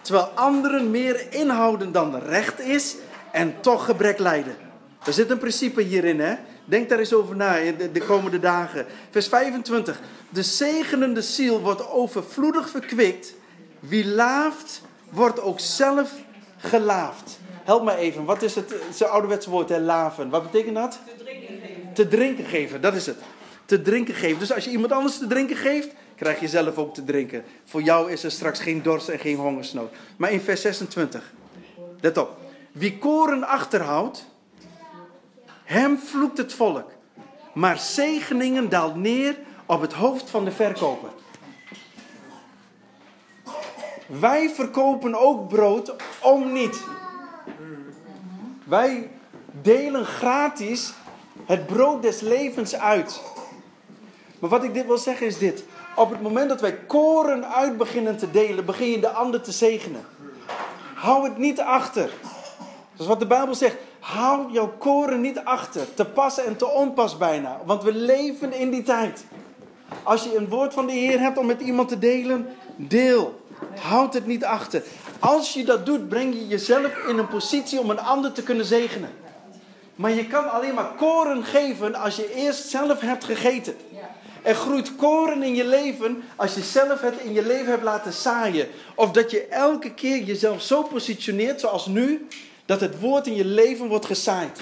Terwijl 0.00 0.24
anderen 0.24 0.90
meer 0.90 1.32
inhouden 1.32 1.92
dan 1.92 2.18
recht 2.18 2.60
is 2.60 2.96
en 3.32 3.54
toch 3.60 3.84
gebrek 3.84 4.18
lijden. 4.18 4.56
Er 5.04 5.12
zit 5.12 5.30
een 5.30 5.38
principe 5.38 5.82
hierin, 5.82 6.20
hè? 6.20 6.34
Denk 6.64 6.88
daar 6.88 6.98
eens 6.98 7.12
over 7.12 7.36
na 7.36 7.56
in 7.56 7.76
de, 7.76 7.92
de 7.92 8.00
komende 8.00 8.38
dagen. 8.38 8.86
Vers 9.10 9.28
25. 9.28 10.00
De 10.28 10.42
zegenende 10.42 11.22
ziel 11.22 11.60
wordt 11.60 11.90
overvloedig 11.90 12.68
verkwikt. 12.68 13.34
Wie 13.80 14.06
laaft, 14.06 14.82
wordt 15.10 15.40
ook 15.40 15.60
zelf 15.60 16.12
gelaafd. 16.56 17.38
Help 17.64 17.84
mij 17.84 17.96
even, 17.96 18.24
wat 18.24 18.42
is 18.42 18.54
het, 18.54 18.74
het 18.88 19.08
ouderwetse 19.08 19.50
woord, 19.50 19.68
hè? 19.68 19.80
Laven. 19.80 20.30
Wat 20.30 20.42
betekent 20.42 20.74
dat? 20.74 20.98
Te 21.06 21.24
drinken 21.24 21.58
geven. 21.60 21.92
Te 21.94 22.08
drinken 22.08 22.44
geven, 22.44 22.80
dat 22.80 22.94
is 22.94 23.06
het. 23.06 23.18
Te 23.64 23.82
drinken 23.82 24.14
geven. 24.14 24.38
Dus 24.38 24.52
als 24.52 24.64
je 24.64 24.70
iemand 24.70 24.92
anders 24.92 25.18
te 25.18 25.26
drinken 25.26 25.56
geeft, 25.56 25.88
krijg 26.20 26.40
je 26.40 26.48
zelf 26.48 26.78
ook 26.78 26.94
te 26.94 27.04
drinken. 27.04 27.44
Voor 27.64 27.82
jou 27.82 28.10
is 28.10 28.24
er 28.24 28.30
straks 28.30 28.60
geen 28.60 28.82
dorst 28.82 29.08
en 29.08 29.18
geen 29.18 29.36
hongersnood. 29.36 29.92
Maar 30.16 30.30
in 30.30 30.40
vers 30.40 30.60
26, 30.60 31.32
let 32.00 32.18
op. 32.18 32.36
Wie 32.72 32.98
koren 32.98 33.44
achterhoudt, 33.44 34.26
hem 35.64 35.98
vloekt 35.98 36.38
het 36.38 36.52
volk. 36.52 36.90
Maar 37.54 37.78
zegeningen 37.78 38.68
daalt 38.68 38.96
neer 38.96 39.36
op 39.66 39.80
het 39.80 39.92
hoofd 39.92 40.30
van 40.30 40.44
de 40.44 40.50
verkoper. 40.50 41.08
Wij 44.06 44.50
verkopen 44.50 45.14
ook 45.14 45.48
brood 45.48 45.94
om 46.22 46.52
niet. 46.52 46.82
Wij 48.64 49.10
delen 49.62 50.04
gratis 50.04 50.92
het 51.46 51.66
brood 51.66 52.02
des 52.02 52.20
levens 52.20 52.74
uit. 52.74 53.20
Maar 54.38 54.50
wat 54.50 54.64
ik 54.64 54.74
dit 54.74 54.86
wil 54.86 54.98
zeggen 54.98 55.26
is 55.26 55.38
dit. 55.38 55.64
Op 55.96 56.10
het 56.10 56.20
moment 56.20 56.48
dat 56.48 56.60
wij 56.60 56.78
koren 56.86 57.54
uit 57.54 57.76
beginnen 57.76 58.16
te 58.16 58.30
delen, 58.30 58.64
begin 58.64 58.90
je 58.90 59.00
de 59.00 59.10
ander 59.10 59.40
te 59.40 59.52
zegenen. 59.52 60.04
Hou 60.94 61.24
het 61.24 61.38
niet 61.38 61.60
achter. 61.60 62.10
Dat 62.92 63.00
is 63.00 63.06
wat 63.06 63.20
de 63.20 63.26
Bijbel 63.26 63.54
zegt. 63.54 63.76
Hou 63.98 64.52
jouw 64.52 64.72
koren 64.78 65.20
niet 65.20 65.38
achter. 65.44 65.94
Te 65.94 66.04
passen 66.04 66.44
en 66.44 66.56
te 66.56 66.68
onpas 66.68 67.16
bijna. 67.16 67.60
Want 67.64 67.82
we 67.82 67.92
leven 67.92 68.52
in 68.52 68.70
die 68.70 68.82
tijd. 68.82 69.24
Als 70.02 70.24
je 70.24 70.36
een 70.36 70.48
woord 70.48 70.72
van 70.72 70.86
de 70.86 70.92
Heer 70.92 71.20
hebt 71.20 71.38
om 71.38 71.46
met 71.46 71.60
iemand 71.60 71.88
te 71.88 71.98
delen, 71.98 72.48
Deel. 72.88 73.40
Houd 73.80 74.14
het 74.14 74.26
niet 74.26 74.44
achter. 74.44 74.82
Als 75.18 75.52
je 75.52 75.64
dat 75.64 75.86
doet, 75.86 76.08
breng 76.08 76.34
je 76.34 76.46
jezelf 76.46 77.06
in 77.08 77.18
een 77.18 77.28
positie 77.28 77.80
om 77.80 77.90
een 77.90 78.00
ander 78.00 78.32
te 78.32 78.42
kunnen 78.42 78.64
zegenen. 78.64 79.10
Maar 79.94 80.10
je 80.10 80.26
kan 80.26 80.50
alleen 80.50 80.74
maar 80.74 80.92
koren 80.96 81.44
geven 81.44 81.94
als 81.94 82.16
je 82.16 82.34
eerst 82.34 82.68
zelf 82.68 83.00
hebt 83.00 83.24
gegeten. 83.24 83.74
Er 84.42 84.54
groeit 84.54 84.96
koren 84.96 85.42
in 85.42 85.54
je 85.54 85.66
leven 85.66 86.22
als 86.36 86.54
je 86.54 86.62
zelf 86.62 87.00
het 87.00 87.14
in 87.18 87.32
je 87.32 87.46
leven 87.46 87.70
hebt 87.70 87.82
laten 87.82 88.12
zaaien. 88.12 88.68
Of 88.94 89.10
dat 89.10 89.30
je 89.30 89.46
elke 89.46 89.94
keer 89.94 90.22
jezelf 90.22 90.62
zo 90.62 90.82
positioneert 90.82 91.60
zoals 91.60 91.86
nu, 91.86 92.26
dat 92.66 92.80
het 92.80 93.00
woord 93.00 93.26
in 93.26 93.34
je 93.34 93.44
leven 93.44 93.88
wordt 93.88 94.06
gezaaid. 94.06 94.60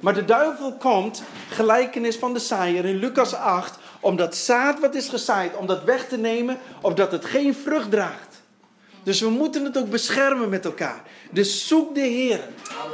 Maar 0.00 0.14
de 0.14 0.24
duivel 0.24 0.72
komt, 0.72 1.22
gelijkenis 1.50 2.16
van 2.16 2.32
de 2.32 2.38
zaaier 2.38 2.84
in 2.84 2.96
Lucas 2.96 3.34
8, 3.34 3.78
om 4.00 4.16
dat 4.16 4.36
zaad 4.36 4.80
wat 4.80 4.94
is 4.94 5.08
gezaaid, 5.08 5.56
om 5.56 5.66
dat 5.66 5.84
weg 5.84 6.08
te 6.08 6.16
nemen, 6.16 6.58
opdat 6.80 7.12
het 7.12 7.24
geen 7.24 7.54
vrucht 7.54 7.90
draagt. 7.90 8.42
Dus 9.02 9.20
we 9.20 9.28
moeten 9.28 9.64
het 9.64 9.78
ook 9.78 9.90
beschermen 9.90 10.48
met 10.48 10.64
elkaar. 10.64 11.02
Dus 11.30 11.68
zoek 11.68 11.94
de 11.94 12.00
Heer. 12.00 12.40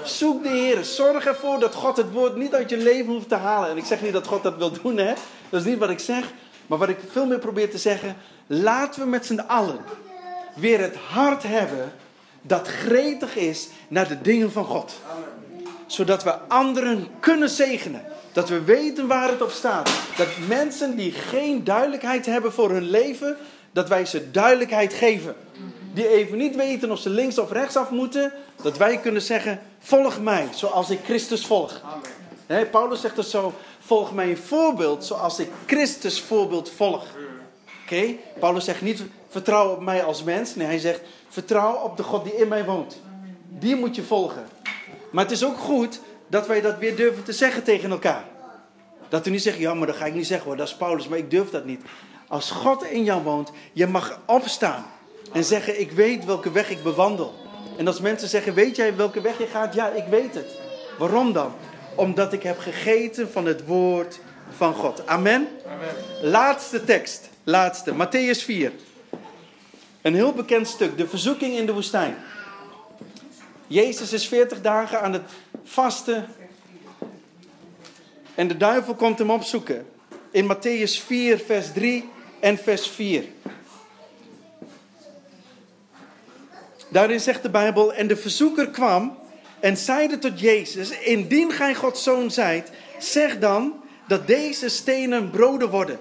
Zoek 0.04 0.42
de 0.42 0.48
Heer. 0.48 0.84
Zorg 0.84 1.26
ervoor 1.26 1.58
dat 1.58 1.74
God 1.74 1.96
het 1.96 2.12
woord 2.12 2.36
niet 2.36 2.54
uit 2.54 2.70
je 2.70 2.76
leven 2.76 3.12
hoeft 3.12 3.28
te 3.28 3.34
halen. 3.34 3.70
En 3.70 3.76
ik 3.76 3.84
zeg 3.84 4.02
niet 4.02 4.12
dat 4.12 4.26
God 4.26 4.42
dat 4.42 4.56
wil 4.56 4.72
doen, 4.82 4.96
hè. 4.96 5.12
Dat 5.50 5.60
is 5.60 5.66
niet 5.66 5.78
wat 5.78 5.90
ik 5.90 5.98
zeg. 5.98 6.32
Maar 6.66 6.78
wat 6.78 6.88
ik 6.88 6.98
veel 7.10 7.26
meer 7.26 7.38
probeer 7.38 7.70
te 7.70 7.78
zeggen. 7.78 8.16
Laten 8.46 9.00
we 9.00 9.06
met 9.06 9.26
z'n 9.26 9.38
allen 9.38 9.78
weer 10.54 10.80
het 10.80 10.96
hart 10.96 11.42
hebben 11.42 11.92
dat 12.42 12.68
gretig 12.68 13.36
is 13.36 13.68
naar 13.88 14.08
de 14.08 14.20
dingen 14.20 14.52
van 14.52 14.64
God. 14.64 14.92
Zodat 15.86 16.22
we 16.22 16.38
anderen 16.48 17.08
kunnen 17.20 17.48
zegenen. 17.48 18.04
Dat 18.32 18.48
we 18.48 18.62
weten 18.62 19.06
waar 19.06 19.28
het 19.28 19.42
op 19.42 19.50
staat. 19.50 19.90
Dat 20.16 20.28
mensen 20.48 20.96
die 20.96 21.12
geen 21.12 21.64
duidelijkheid 21.64 22.26
hebben 22.26 22.52
voor 22.52 22.70
hun 22.70 22.90
leven, 22.90 23.36
dat 23.72 23.88
wij 23.88 24.06
ze 24.06 24.30
duidelijkheid 24.30 24.94
geven. 24.94 25.34
Die 25.94 26.08
even 26.08 26.38
niet 26.38 26.56
weten 26.56 26.90
of 26.90 26.98
ze 26.98 27.10
links 27.10 27.38
of 27.38 27.52
rechts 27.52 27.76
af 27.76 27.90
moeten, 27.90 28.32
dat 28.62 28.76
wij 28.76 28.98
kunnen 28.98 29.22
zeggen: 29.22 29.60
Volg 29.78 30.20
mij 30.20 30.48
zoals 30.54 30.90
ik 30.90 30.98
Christus 31.04 31.46
volg. 31.46 31.80
Amen. 31.84 32.19
Paulus 32.70 33.00
zegt 33.00 33.16
het 33.16 33.26
zo: 33.26 33.52
Volg 33.78 34.12
mij 34.12 34.30
een 34.30 34.36
voorbeeld 34.36 35.04
zoals 35.04 35.38
ik 35.38 35.50
Christus 35.66 36.20
voorbeeld 36.20 36.70
volg. 36.70 37.04
Oké? 37.82 38.14
Paulus 38.38 38.64
zegt 38.64 38.82
niet: 38.82 39.02
Vertrouw 39.28 39.72
op 39.72 39.80
mij 39.80 40.04
als 40.04 40.22
mens. 40.22 40.54
Nee, 40.54 40.66
hij 40.66 40.78
zegt: 40.78 41.00
Vertrouw 41.28 41.74
op 41.74 41.96
de 41.96 42.02
God 42.02 42.24
die 42.24 42.36
in 42.36 42.48
mij 42.48 42.64
woont. 42.64 43.00
Die 43.48 43.76
moet 43.76 43.96
je 43.96 44.02
volgen. 44.02 44.48
Maar 45.10 45.24
het 45.24 45.32
is 45.32 45.44
ook 45.44 45.58
goed 45.58 46.00
dat 46.26 46.46
wij 46.46 46.60
dat 46.60 46.78
weer 46.78 46.96
durven 46.96 47.24
te 47.24 47.32
zeggen 47.32 47.62
tegen 47.62 47.90
elkaar. 47.90 48.24
Dat 49.08 49.24
we 49.24 49.30
niet 49.30 49.42
zeggen, 49.42 49.62
ja, 49.62 49.74
maar 49.74 49.86
dat 49.86 49.96
ga 49.96 50.04
ik 50.04 50.14
niet 50.14 50.26
zeggen 50.26 50.46
hoor, 50.46 50.56
dat 50.56 50.68
is 50.68 50.74
Paulus, 50.74 51.08
maar 51.08 51.18
ik 51.18 51.30
durf 51.30 51.50
dat 51.50 51.64
niet. 51.64 51.80
Als 52.28 52.50
God 52.50 52.84
in 52.84 53.04
jou 53.04 53.22
woont, 53.22 53.50
je 53.72 53.86
mag 53.86 54.20
opstaan 54.26 54.84
en 55.32 55.44
zeggen, 55.44 55.80
ik 55.80 55.92
weet 55.92 56.24
welke 56.24 56.52
weg 56.52 56.70
ik 56.70 56.82
bewandel. 56.82 57.34
En 57.76 57.86
als 57.86 58.00
mensen 58.00 58.28
zeggen, 58.28 58.54
weet 58.54 58.76
jij 58.76 58.96
welke 58.96 59.20
weg 59.20 59.38
je 59.38 59.46
gaat? 59.46 59.74
Ja, 59.74 59.88
ik 59.88 60.04
weet 60.10 60.34
het. 60.34 60.58
Waarom 60.98 61.32
dan? 61.32 61.52
Omdat 62.00 62.32
ik 62.32 62.42
heb 62.42 62.58
gegeten 62.58 63.30
van 63.30 63.46
het 63.46 63.66
woord 63.66 64.20
van 64.56 64.74
God. 64.74 65.06
Amen? 65.06 65.48
Amen. 65.66 66.30
Laatste 66.30 66.84
tekst, 66.84 67.28
laatste, 67.44 67.92
Matthäus 67.94 68.44
4. 68.44 68.72
Een 70.02 70.14
heel 70.14 70.32
bekend 70.32 70.68
stuk, 70.68 70.96
de 70.96 71.08
verzoeking 71.08 71.56
in 71.56 71.66
de 71.66 71.72
woestijn. 71.72 72.16
Jezus 73.66 74.12
is 74.12 74.28
40 74.28 74.60
dagen 74.60 75.00
aan 75.00 75.12
het 75.12 75.30
vasten. 75.64 76.28
En 78.34 78.48
de 78.48 78.56
duivel 78.56 78.94
komt 78.94 79.18
hem 79.18 79.30
opzoeken. 79.30 79.86
In 80.30 80.54
Matthäus 80.54 81.04
4, 81.06 81.38
vers 81.38 81.72
3 81.72 82.08
en 82.40 82.58
vers 82.58 82.88
4. 82.88 83.24
Daarin 86.88 87.20
zegt 87.20 87.42
de 87.42 87.50
Bijbel: 87.50 87.94
En 87.94 88.06
de 88.06 88.16
verzoeker 88.16 88.70
kwam 88.70 89.18
en 89.60 89.76
zeide 89.76 90.18
tot 90.18 90.40
Jezus: 90.40 90.90
Indien 90.90 91.52
gij 91.52 91.74
Gods 91.74 92.02
zoon 92.02 92.30
zijt, 92.30 92.70
zeg 92.98 93.38
dan 93.38 93.82
dat 94.06 94.26
deze 94.26 94.68
stenen 94.68 95.30
broden 95.30 95.70
worden. 95.70 95.98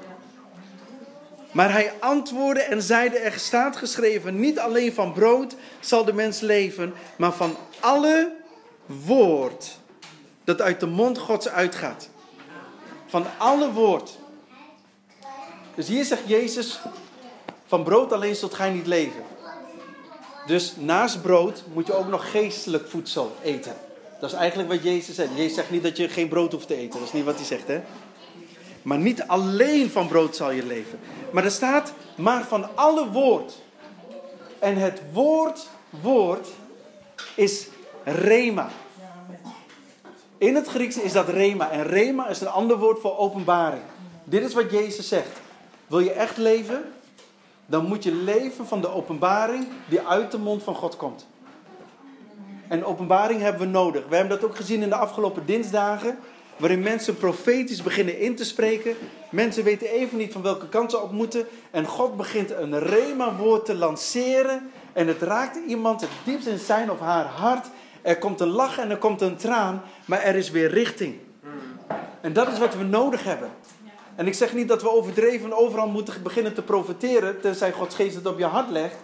Maar 1.52 1.72
hij 1.72 1.94
antwoordde 2.00 2.64
en 2.64 2.82
zeide: 2.82 3.18
Er 3.18 3.40
staat 3.40 3.76
geschreven: 3.76 4.40
Niet 4.40 4.60
alleen 4.60 4.94
van 4.94 5.14
brood 5.14 5.56
zal 5.80 6.06
de 6.06 6.14
mens 6.14 6.40
leven, 6.40 6.94
maar 7.18 7.34
van 7.34 7.58
alle 7.80 8.36
woord 8.86 9.78
dat 10.44 10.62
uit 10.62 10.80
de 10.80 10.88
mond 10.88 11.18
Gods 11.18 11.50
uitgaat. 11.50 12.10
Van 13.08 13.26
alle 13.38 13.72
woord. 13.72 14.18
Dus 15.76 15.88
hier 15.88 16.06
zegt 16.06 16.28
Jezus: 16.28 16.80
Van 17.66 17.84
brood 17.84 18.14
alleen 18.14 18.36
zult 18.36 18.54
gij 18.54 18.70
niet 18.70 18.88
leven. 18.88 19.24
Dus 20.50 20.74
naast 20.78 21.22
brood 21.22 21.64
moet 21.74 21.88
je 21.88 21.94
ook 21.94 22.08
nog 22.08 22.32
geestelijk 22.32 22.88
voedsel 22.88 23.36
eten. 23.44 23.74
Dat 24.20 24.32
is 24.32 24.38
eigenlijk 24.38 24.70
wat 24.70 24.84
Jezus 24.84 25.16
zegt. 25.16 25.30
Jezus 25.36 25.54
zegt 25.54 25.72
niet 25.72 25.84
dat 25.84 25.98
je 25.98 26.10
geen 26.10 26.28
brood 26.28 26.52
hoeft 26.52 26.68
te 26.68 26.76
eten. 26.76 27.00
Dat 27.00 27.08
is 27.08 27.14
niet 27.14 27.26
wat 27.26 27.36
hij 27.36 27.46
zegt, 27.46 27.68
hè? 27.68 27.82
Maar 28.82 28.98
niet 28.98 29.22
alleen 29.22 29.90
van 29.90 30.08
brood 30.08 30.36
zal 30.36 30.52
je 30.52 30.66
leven. 30.66 31.00
Maar 31.32 31.44
er 31.44 31.52
staat, 31.52 31.94
maar 32.16 32.44
van 32.48 32.76
alle 32.76 33.10
woord. 33.12 33.54
En 34.60 34.76
het 34.76 35.02
woord, 35.14 35.68
woord, 36.02 36.48
is 37.36 37.68
rema. 38.04 38.70
In 40.38 40.56
het 40.56 40.68
Grieks 40.68 40.98
is 40.98 41.12
dat 41.12 41.30
rema. 41.30 41.72
En 41.72 41.84
rema 41.84 42.28
is 42.28 42.42
een 42.42 42.48
ander 42.48 42.78
woord 42.78 43.00
voor 43.00 43.18
openbaring. 43.18 43.84
Dit 44.24 44.44
is 44.44 44.54
wat 44.54 44.72
Jezus 44.72 45.08
zegt. 45.08 45.40
Wil 45.88 46.00
je 46.00 46.12
echt 46.12 46.38
leven? 46.38 46.84
Dan 47.70 47.86
moet 47.86 48.04
je 48.04 48.14
leven 48.14 48.68
van 48.68 48.82
de 48.82 48.94
openbaring 48.94 49.68
die 49.90 50.02
uit 50.02 50.32
de 50.32 50.38
mond 50.38 50.64
van 50.64 50.76
God 50.76 50.96
komt. 50.96 51.28
En 52.68 52.86
openbaring 52.86 53.42
hebben 53.42 53.62
we 53.62 53.68
nodig. 53.68 54.08
We 54.08 54.16
hebben 54.16 54.40
dat 54.40 54.50
ook 54.50 54.56
gezien 54.56 54.82
in 54.82 54.90
de 54.90 54.96
afgelopen 54.96 55.46
dinsdagen. 55.46 56.18
Waarin 56.58 56.80
mensen 56.80 57.16
profetisch 57.16 57.84
beginnen 57.84 58.20
in 58.20 58.36
te 58.36 58.46
spreken. 58.46 58.96
Mensen 59.32 59.64
weten 59.64 59.88
even 59.88 60.18
niet 60.18 60.32
van 60.32 60.42
welke 60.42 60.70
kant 60.70 60.92
ze 60.92 61.00
op 61.00 61.12
moeten. 61.12 61.48
En 61.72 61.86
God 61.86 62.18
begint 62.18 62.52
een 62.52 62.80
rema-woord 62.80 63.66
te 63.66 63.76
lanceren. 63.76 64.72
En 64.94 65.08
het 65.08 65.22
raakt 65.22 65.58
iemand 65.68 66.02
het 66.02 66.10
diepst 66.24 66.48
in 66.48 66.58
zijn 66.58 66.92
of 66.92 67.00
haar 67.00 67.26
hart. 67.26 67.68
Er 68.02 68.18
komt 68.18 68.40
een 68.40 68.48
lach 68.48 68.78
en 68.78 68.90
er 68.90 68.98
komt 68.98 69.22
een 69.22 69.36
traan. 69.36 69.82
Maar 70.06 70.22
er 70.22 70.36
is 70.36 70.52
weer 70.52 70.70
richting. 70.70 71.16
En 72.22 72.34
dat 72.34 72.48
is 72.48 72.60
wat 72.60 72.76
we 72.76 72.84
nodig 72.84 73.24
hebben. 73.24 73.50
En 74.20 74.28
ik 74.28 74.34
zeg 74.34 74.54
niet 74.54 74.68
dat 74.68 74.82
we 74.82 74.92
overdreven 74.92 75.58
overal 75.58 75.88
moeten 75.88 76.24
beginnen 76.24 76.54
te 76.54 76.62
profiteren. 76.62 77.42
Tenzij 77.42 77.72
Gods 77.72 77.96
geest 77.96 78.16
het 78.16 78.26
op 78.26 78.38
je 78.38 78.46
hart 78.46 78.70
legt. 78.70 78.96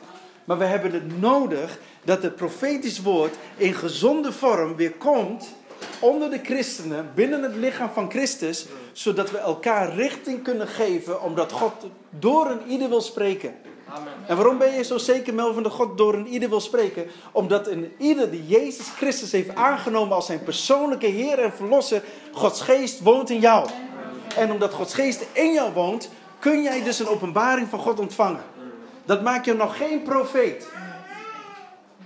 Maar 0.46 0.58
we 0.58 0.64
hebben 0.64 0.92
het 0.92 1.20
nodig 1.20 1.80
dat 2.04 2.24
het 2.24 2.36
profetisch 2.36 3.02
woord 3.02 3.36
in 3.58 3.74
gezonde 3.74 4.32
vorm 4.32 4.76
weer 4.76 4.92
komt 4.92 5.48
onder 6.00 6.30
de 6.30 6.40
christenen, 6.44 7.12
binnen 7.14 7.44
het 7.44 7.56
lichaam 7.56 7.90
van 7.94 8.10
Christus, 8.10 8.66
zodat 8.92 9.32
we 9.32 9.38
elkaar 9.38 9.96
richting 9.96 10.44
kunnen 10.44 10.68
geven, 10.68 11.22
omdat 11.22 11.52
God 11.52 11.74
door 12.10 12.50
een 12.50 12.68
ieder 12.68 12.90
wil 12.90 13.02
spreken. 13.02 13.56
Amen. 13.90 14.14
En 14.28 14.36
waarom 14.36 14.58
ben 14.58 14.74
je 14.74 14.84
zo 14.84 14.98
zeker, 14.98 15.34
Melvin, 15.34 15.64
dat 15.64 15.72
God 15.72 15.98
door 15.98 16.14
een 16.14 16.28
ieder 16.28 16.50
wil 16.50 16.60
spreken? 16.60 17.08
Omdat 17.32 17.68
een 17.68 17.94
ieder 17.98 18.32
die 18.32 18.48
Jezus 18.48 18.88
Christus 18.88 19.32
heeft 19.32 19.56
aangenomen 19.56 20.16
als 20.16 20.26
zijn 20.26 20.44
persoonlijke 20.44 21.08
Heer 21.08 21.40
en 21.40 21.54
Verlosser, 21.54 22.04
Gods 22.32 22.62
geest 22.62 23.00
woont 23.00 23.30
in 23.30 23.40
jou. 23.40 23.70
En 24.38 24.52
omdat 24.52 24.74
Gods 24.74 24.94
geest 24.94 25.26
in 25.32 25.54
jou 25.54 25.74
woont, 25.74 26.10
kun 26.40 26.64
jij 26.64 26.84
dus 26.84 27.00
een 27.00 27.08
openbaring 27.08 27.68
van 27.70 27.80
God 27.80 28.00
ontvangen. 28.00 28.44
Dat 29.06 29.24
maakt 29.24 29.46
je 29.46 29.54
nog 29.54 29.78
geen 29.78 30.02
profeet. 30.02 30.68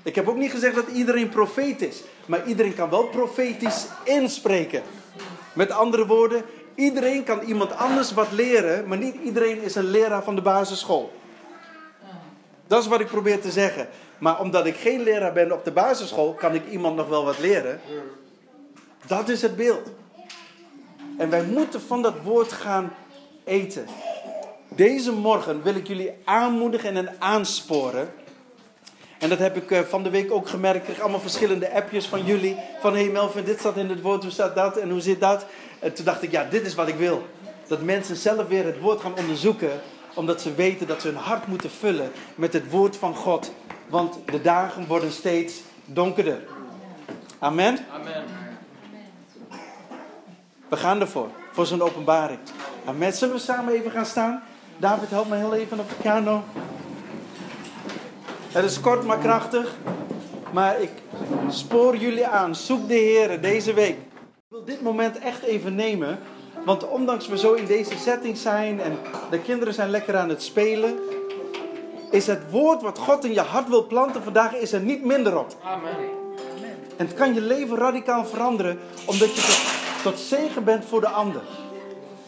Ik 0.04 0.16
heb 0.16 0.28
ook 0.28 0.38
niet 0.38 0.52
gezegd 0.52 0.76
dat 0.76 0.88
iedereen 0.88 1.30
profeet 1.30 1.82
is. 1.82 2.02
Maar 2.26 2.46
iedereen 2.46 2.76
kan 2.76 2.90
wel 2.90 3.04
profetisch 3.04 3.86
inspreken. 4.04 4.82
Met 5.54 5.72
andere 5.72 6.06
woorden, 6.06 6.44
iedereen 6.76 7.24
kan 7.24 7.40
iemand 7.42 7.76
anders 7.76 8.14
wat 8.14 8.32
leren. 8.32 8.88
Maar 8.88 8.98
niet 8.98 9.16
iedereen 9.24 9.62
is 9.62 9.76
een 9.76 9.90
leraar 9.90 10.24
van 10.24 10.36
de 10.36 10.42
basisschool. 10.42 11.12
Dat 12.68 12.82
is 12.82 12.88
wat 12.88 13.00
ik 13.00 13.08
probeer 13.08 13.42
te 13.42 13.52
zeggen. 13.52 13.88
Maar 14.18 14.40
omdat 14.40 14.66
ik 14.66 14.76
geen 14.76 15.02
leraar 15.02 15.34
ben 15.34 15.52
op 15.52 15.64
de 15.66 15.72
basisschool, 15.72 16.34
kan 16.34 16.54
ik 16.54 16.70
iemand 16.70 16.96
nog 16.96 17.08
wel 17.08 17.26
wat 17.26 17.40
leren. 17.40 17.80
Dat 19.08 19.30
is 19.30 19.42
het 19.42 19.56
beeld. 19.56 19.90
En 21.20 21.30
wij 21.30 21.44
moeten 21.44 21.82
van 21.82 22.02
dat 22.02 22.14
woord 22.24 22.52
gaan 22.52 22.94
eten. 23.44 23.86
Deze 24.76 25.12
morgen 25.12 25.64
wil 25.64 25.76
ik 25.76 25.88
jullie 25.88 26.12
aanmoedigen 26.24 26.96
en 26.96 27.16
aansporen 27.20 28.10
en 29.20 29.30
dat 29.30 29.40
heb 29.40 29.56
ik 29.56 29.72
eh, 29.72 29.80
van 29.80 30.04
de 30.04 30.10
week 30.10 30.32
ook 30.32 30.50
gemerkt. 30.50 30.78
Ik 30.78 30.84
kreeg 30.84 31.00
allemaal 31.00 31.20
verschillende 31.20 31.72
appjes 31.72 32.06
van 32.06 32.26
jullie. 32.26 32.56
Van 32.80 32.94
hey 32.94 33.10
Melvin, 33.10 33.44
dit 33.44 33.60
staat 33.60 33.78
in 33.78 33.90
het 33.90 34.02
woord, 34.02 34.24
hoe 34.24 34.32
staat 34.32 34.56
dat 34.56 34.78
en 34.78 34.90
hoe 34.90 35.02
zit 35.02 35.20
dat? 35.20 35.46
En 35.80 35.94
toen 35.94 36.06
dacht 36.06 36.24
ik, 36.24 36.32
ja, 36.32 36.44
dit 36.44 36.66
is 36.66 36.76
wat 36.76 36.88
ik 36.88 36.96
wil. 36.96 37.28
Dat 37.68 37.82
mensen 37.82 38.16
zelf 38.16 38.48
weer 38.48 38.66
het 38.66 38.80
woord 38.80 39.02
gaan 39.02 39.18
onderzoeken. 39.18 39.70
Omdat 40.14 40.42
ze 40.42 40.54
weten 40.54 40.88
dat 40.88 41.02
ze 41.02 41.08
hun 41.08 41.18
hart 41.18 41.48
moeten 41.48 41.70
vullen 41.70 42.12
met 42.36 42.54
het 42.54 42.72
woord 42.72 42.98
van 42.98 43.16
God. 43.16 43.52
Want 43.88 44.18
de 44.26 44.42
dagen 44.42 44.88
worden 44.88 45.12
steeds 45.12 45.62
donkerder. 45.86 46.40
Amen? 47.40 47.86
Amen. 47.94 48.39
We 50.70 50.78
gaan 50.78 51.02
ervoor, 51.02 51.28
voor 51.52 51.66
zo'n 51.66 51.82
openbaring. 51.82 52.40
Amen. 52.86 53.14
Zullen 53.14 53.36
we 53.36 53.42
samen 53.42 53.74
even 53.74 53.92
gaan 53.92 54.06
staan? 54.06 54.44
David, 54.78 55.10
help 55.10 55.28
me 55.28 55.36
heel 55.36 55.54
even 55.54 55.80
op 55.80 55.90
de 55.90 55.96
piano. 55.96 56.44
Het 58.52 58.66
is 58.66 58.80
kort 58.80 59.06
maar 59.06 59.18
krachtig. 59.18 59.76
Maar 60.52 60.82
ik 60.82 60.92
spoor 61.50 61.96
jullie 61.96 62.28
aan. 62.28 62.56
Zoek 62.56 62.88
de 62.88 62.94
Heer 62.94 63.42
deze 63.42 63.74
week. 63.74 63.98
Ik 63.98 64.50
wil 64.50 64.66
dit 64.66 64.82
moment 64.82 65.20
echt 65.20 65.42
even 65.42 65.76
nemen. 65.76 66.20
Want 66.66 66.88
ondanks 66.88 67.28
we 67.28 67.38
zo 67.38 67.54
in 67.54 67.66
deze 67.66 67.98
setting 67.98 68.38
zijn 68.38 68.82
en 68.82 68.98
de 69.30 69.40
kinderen 69.40 69.74
zijn 69.74 69.90
lekker 69.90 70.18
aan 70.18 70.30
het 70.30 70.44
spelen, 70.44 71.00
is 72.12 72.28
het 72.28 72.52
woord 72.52 72.82
wat 72.82 72.98
God 72.98 73.26
in 73.26 73.34
je 73.34 73.42
hart 73.42 73.70
wil 73.70 73.88
planten 73.88 74.24
vandaag 74.24 74.56
is 74.56 74.72
er 74.72 74.82
niet 74.82 75.06
minder 75.06 75.40
op. 75.40 75.56
Amen. 75.64 75.96
En 76.98 77.06
het 77.06 77.14
kan 77.14 77.34
je 77.34 77.42
leven 77.42 77.78
radicaal 77.78 78.26
veranderen, 78.26 78.80
omdat 79.06 79.36
je 79.36 79.42
tot, 80.04 80.20
zegen 80.20 80.64
bent 80.64 80.86
voor 80.86 81.02
de 81.02 81.08
ander. 81.08 81.42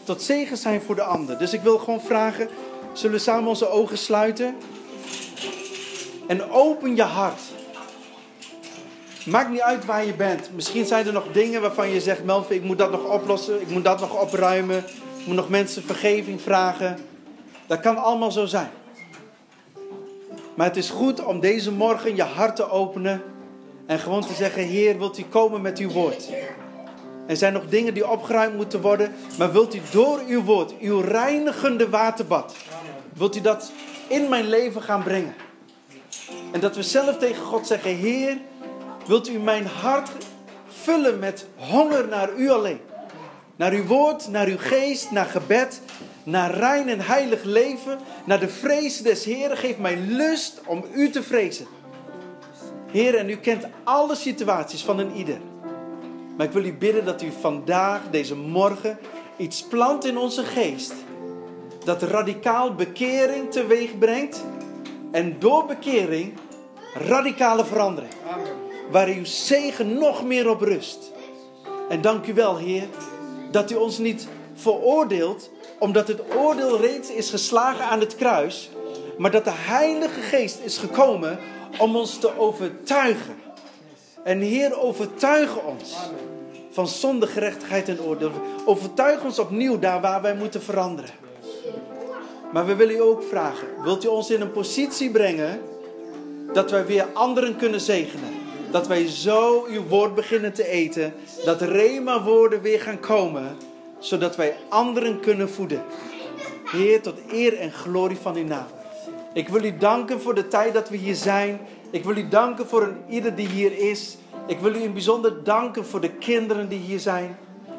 Tot 0.04 0.22
zegen 0.22 0.56
zijn 0.56 0.82
voor 0.82 0.94
de 0.94 1.02
ander. 1.02 1.38
Dus 1.38 1.52
ik 1.52 1.60
wil 1.60 1.78
gewoon 1.78 2.00
vragen, 2.00 2.48
zullen 2.92 3.16
we 3.16 3.22
samen 3.22 3.48
onze 3.48 3.68
ogen 3.68 3.98
sluiten? 3.98 4.56
En 6.26 6.50
open 6.50 6.96
je 6.96 7.02
hart. 7.02 7.40
Maakt 9.26 9.50
niet 9.50 9.60
uit 9.60 9.84
waar 9.84 10.04
je 10.04 10.14
bent. 10.14 10.50
Misschien 10.54 10.86
zijn 10.86 11.06
er 11.06 11.12
nog 11.12 11.32
dingen 11.32 11.60
waarvan 11.60 11.88
je 11.88 12.00
zegt, 12.00 12.24
Melvin, 12.24 12.56
ik 12.56 12.62
moet 12.62 12.78
dat 12.78 12.90
nog 12.90 13.04
oplossen, 13.04 13.60
ik 13.60 13.68
moet 13.68 13.84
dat 13.84 14.00
nog 14.00 14.20
opruimen, 14.20 14.78
ik 15.18 15.26
moet 15.26 15.36
nog 15.36 15.48
mensen 15.48 15.82
vergeving 15.82 16.40
vragen. 16.40 16.98
Dat 17.66 17.80
kan 17.80 17.96
allemaal 17.96 18.32
zo 18.32 18.46
zijn. 18.46 18.70
Maar 20.54 20.66
het 20.66 20.76
is 20.76 20.90
goed 20.90 21.24
om 21.24 21.40
deze 21.40 21.72
morgen 21.72 22.16
je 22.16 22.22
hart 22.22 22.56
te 22.56 22.70
openen 22.70 23.22
en 23.86 23.98
gewoon 23.98 24.26
te 24.26 24.34
zeggen, 24.34 24.62
Heer, 24.62 24.98
wilt 24.98 25.18
u 25.18 25.22
komen 25.22 25.60
met 25.60 25.78
uw 25.78 25.90
woord? 25.90 26.28
Er 27.26 27.36
zijn 27.36 27.52
nog 27.52 27.66
dingen 27.68 27.94
die 27.94 28.08
opgeruimd 28.08 28.56
moeten 28.56 28.80
worden, 28.80 29.14
maar 29.38 29.52
wilt 29.52 29.74
u 29.74 29.80
door 29.90 30.20
uw 30.28 30.42
woord, 30.42 30.78
uw 30.78 31.00
reinigende 31.00 31.88
waterbad, 31.88 32.56
wilt 33.14 33.36
u 33.36 33.40
dat 33.40 33.72
in 34.08 34.28
mijn 34.28 34.48
leven 34.48 34.82
gaan 34.82 35.02
brengen? 35.02 35.34
En 36.52 36.60
dat 36.60 36.76
we 36.76 36.82
zelf 36.82 37.18
tegen 37.18 37.44
God 37.44 37.66
zeggen, 37.66 37.96
Heer, 37.96 38.36
wilt 39.06 39.28
u 39.28 39.38
mijn 39.38 39.66
hart 39.66 40.10
vullen 40.66 41.18
met 41.18 41.46
honger 41.56 42.08
naar 42.08 42.34
u 42.36 42.50
alleen? 42.50 42.80
Naar 43.56 43.72
uw 43.72 43.84
woord, 43.84 44.28
naar 44.28 44.46
uw 44.46 44.58
geest, 44.58 45.10
naar 45.10 45.26
gebed, 45.26 45.80
naar 46.22 46.54
rein 46.54 46.88
en 46.88 47.00
heilig 47.00 47.42
leven, 47.42 47.98
naar 48.24 48.40
de 48.40 48.48
vrees 48.48 49.02
des 49.02 49.24
Heeren. 49.24 49.56
Geef 49.56 49.78
mij 49.78 49.96
lust 49.96 50.60
om 50.66 50.84
u 50.94 51.10
te 51.10 51.22
vrezen. 51.22 51.66
Heer, 52.90 53.16
en 53.16 53.30
u 53.30 53.36
kent 53.36 53.66
alle 53.84 54.14
situaties 54.14 54.82
van 54.82 54.98
een 54.98 55.12
ieder. 55.16 55.38
Maar 56.36 56.46
ik 56.46 56.52
wil 56.52 56.64
u 56.64 56.74
bidden 56.74 57.04
dat 57.04 57.22
u 57.22 57.32
vandaag, 57.40 58.00
deze 58.10 58.36
morgen, 58.36 58.98
iets 59.36 59.62
plant 59.62 60.04
in 60.04 60.18
onze 60.18 60.44
geest. 60.44 60.94
Dat 61.84 62.02
radicaal 62.02 62.74
bekering 62.74 63.50
teweeg 63.50 63.98
brengt. 63.98 64.44
En 65.10 65.36
door 65.38 65.66
bekering 65.66 66.32
radicale 66.94 67.64
verandering. 67.64 68.12
Waar 68.90 69.08
uw 69.08 69.24
zegen 69.24 69.98
nog 69.98 70.24
meer 70.24 70.50
op 70.50 70.60
rust. 70.60 71.12
En 71.88 72.00
dank 72.00 72.26
u 72.26 72.34
wel, 72.34 72.56
Heer, 72.56 72.86
dat 73.50 73.70
u 73.70 73.74
ons 73.74 73.98
niet 73.98 74.28
veroordeelt 74.54 75.50
omdat 75.78 76.08
het 76.08 76.20
oordeel 76.36 76.80
reeds 76.80 77.10
is 77.10 77.30
geslagen 77.30 77.84
aan 77.84 78.00
het 78.00 78.16
kruis, 78.16 78.70
maar 79.18 79.30
dat 79.30 79.44
de 79.44 79.52
Heilige 79.54 80.20
Geest 80.20 80.60
is 80.64 80.78
gekomen 80.78 81.38
om 81.78 81.96
ons 81.96 82.18
te 82.18 82.38
overtuigen. 82.38 83.34
En 84.24 84.40
Heer, 84.40 84.80
overtuig 84.80 85.62
ons 85.62 85.96
van 86.70 86.88
zonde, 86.88 87.26
gerechtigheid 87.26 87.88
en 87.88 88.00
oordeel. 88.00 88.30
Overtuig 88.64 89.24
ons 89.24 89.38
opnieuw 89.38 89.78
daar 89.78 90.00
waar 90.00 90.22
wij 90.22 90.34
moeten 90.34 90.62
veranderen. 90.62 91.14
Maar 92.52 92.66
we 92.66 92.74
willen 92.74 92.94
u 92.94 93.00
ook 93.00 93.22
vragen, 93.22 93.68
wilt 93.82 94.04
u 94.04 94.08
ons 94.08 94.30
in 94.30 94.40
een 94.40 94.52
positie 94.52 95.10
brengen 95.10 95.60
dat 96.52 96.70
wij 96.70 96.86
weer 96.86 97.06
anderen 97.12 97.56
kunnen 97.56 97.80
zegenen? 97.80 98.28
Dat 98.70 98.86
wij 98.86 99.06
zo 99.06 99.66
uw 99.68 99.86
woord 99.86 100.14
beginnen 100.14 100.52
te 100.52 100.68
eten, 100.68 101.14
dat 101.44 101.60
Rema-woorden 101.60 102.62
weer 102.62 102.80
gaan 102.80 103.00
komen 103.00 103.56
zodat 103.98 104.36
wij 104.36 104.56
anderen 104.68 105.20
kunnen 105.20 105.50
voeden. 105.50 105.82
Heer, 106.64 107.00
tot 107.00 107.18
eer 107.30 107.58
en 107.58 107.72
glorie 107.72 108.16
van 108.16 108.36
uw 108.36 108.44
naam. 108.44 108.66
Ik 109.32 109.48
wil 109.48 109.64
u 109.64 109.76
danken 109.76 110.20
voor 110.20 110.34
de 110.34 110.48
tijd 110.48 110.74
dat 110.74 110.88
we 110.88 110.96
hier 110.96 111.14
zijn. 111.14 111.60
Ik 111.90 112.04
wil 112.04 112.16
u 112.16 112.28
danken 112.28 112.66
voor 112.66 112.82
een 112.82 112.96
ieder 113.08 113.34
die 113.34 113.48
hier 113.48 113.78
is. 113.78 114.16
Ik 114.46 114.58
wil 114.58 114.74
u 114.74 114.82
in 114.82 114.92
bijzonder 114.92 115.44
danken 115.44 115.86
voor 115.86 116.00
de 116.00 116.12
kinderen 116.12 116.68
die 116.68 116.78
hier 116.78 117.00
zijn. 117.00 117.38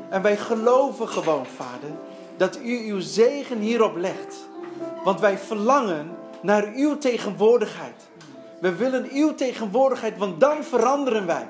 En 0.09 0.21
wij 0.21 0.37
geloven 0.37 1.07
gewoon, 1.07 1.45
Vader, 1.45 1.89
dat 2.37 2.59
u 2.63 2.91
uw 2.91 2.99
zegen 2.99 3.59
hierop 3.59 3.95
legt. 3.97 4.49
Want 5.03 5.19
wij 5.19 5.37
verlangen 5.37 6.11
naar 6.41 6.71
uw 6.75 6.97
tegenwoordigheid. 6.97 8.07
We 8.59 8.75
willen 8.75 9.07
uw 9.11 9.35
tegenwoordigheid, 9.35 10.17
want 10.17 10.39
dan 10.39 10.63
veranderen 10.63 11.25
wij. 11.25 11.49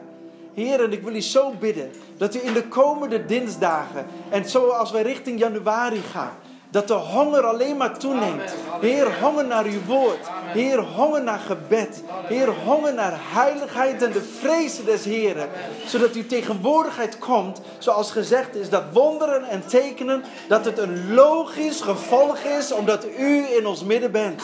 Heer, 0.53 0.83
en 0.83 0.91
ik 0.91 1.01
wil 1.01 1.15
u 1.15 1.21
zo 1.21 1.51
bidden 1.59 1.91
dat 2.17 2.35
u 2.35 2.39
in 2.43 2.53
de 2.53 2.67
komende 2.67 3.25
dinsdagen 3.25 4.05
en 4.29 4.49
zoals 4.49 4.91
wij 4.91 5.01
richting 5.01 5.39
januari 5.39 6.01
gaan, 6.11 6.33
dat 6.73 6.87
de 6.87 6.93
honger 6.93 7.45
alleen 7.45 7.77
maar 7.77 7.97
toeneemt. 7.97 8.53
Heer, 8.81 9.19
honger 9.19 9.45
naar 9.45 9.65
uw 9.65 9.83
woord. 9.87 10.29
Heer, 10.45 10.79
honger 10.79 11.23
naar 11.23 11.39
gebed. 11.39 12.03
Heer, 12.27 12.49
honger 12.49 12.93
naar 12.93 13.13
heiligheid 13.15 14.01
en 14.01 14.11
de 14.11 14.21
vrezen 14.21 14.85
des 14.85 15.05
Heren. 15.05 15.49
Zodat 15.85 16.13
uw 16.13 16.25
tegenwoordigheid 16.25 17.17
komt, 17.17 17.61
zoals 17.77 18.11
gezegd 18.11 18.55
is, 18.55 18.69
dat 18.69 18.83
wonderen 18.93 19.43
en 19.43 19.67
tekenen, 19.67 20.23
dat 20.47 20.65
het 20.65 20.77
een 20.77 21.13
logisch 21.13 21.81
gevolg 21.81 22.37
is, 22.37 22.71
omdat 22.71 23.05
u 23.17 23.45
in 23.57 23.65
ons 23.65 23.83
midden 23.83 24.11
bent. 24.11 24.43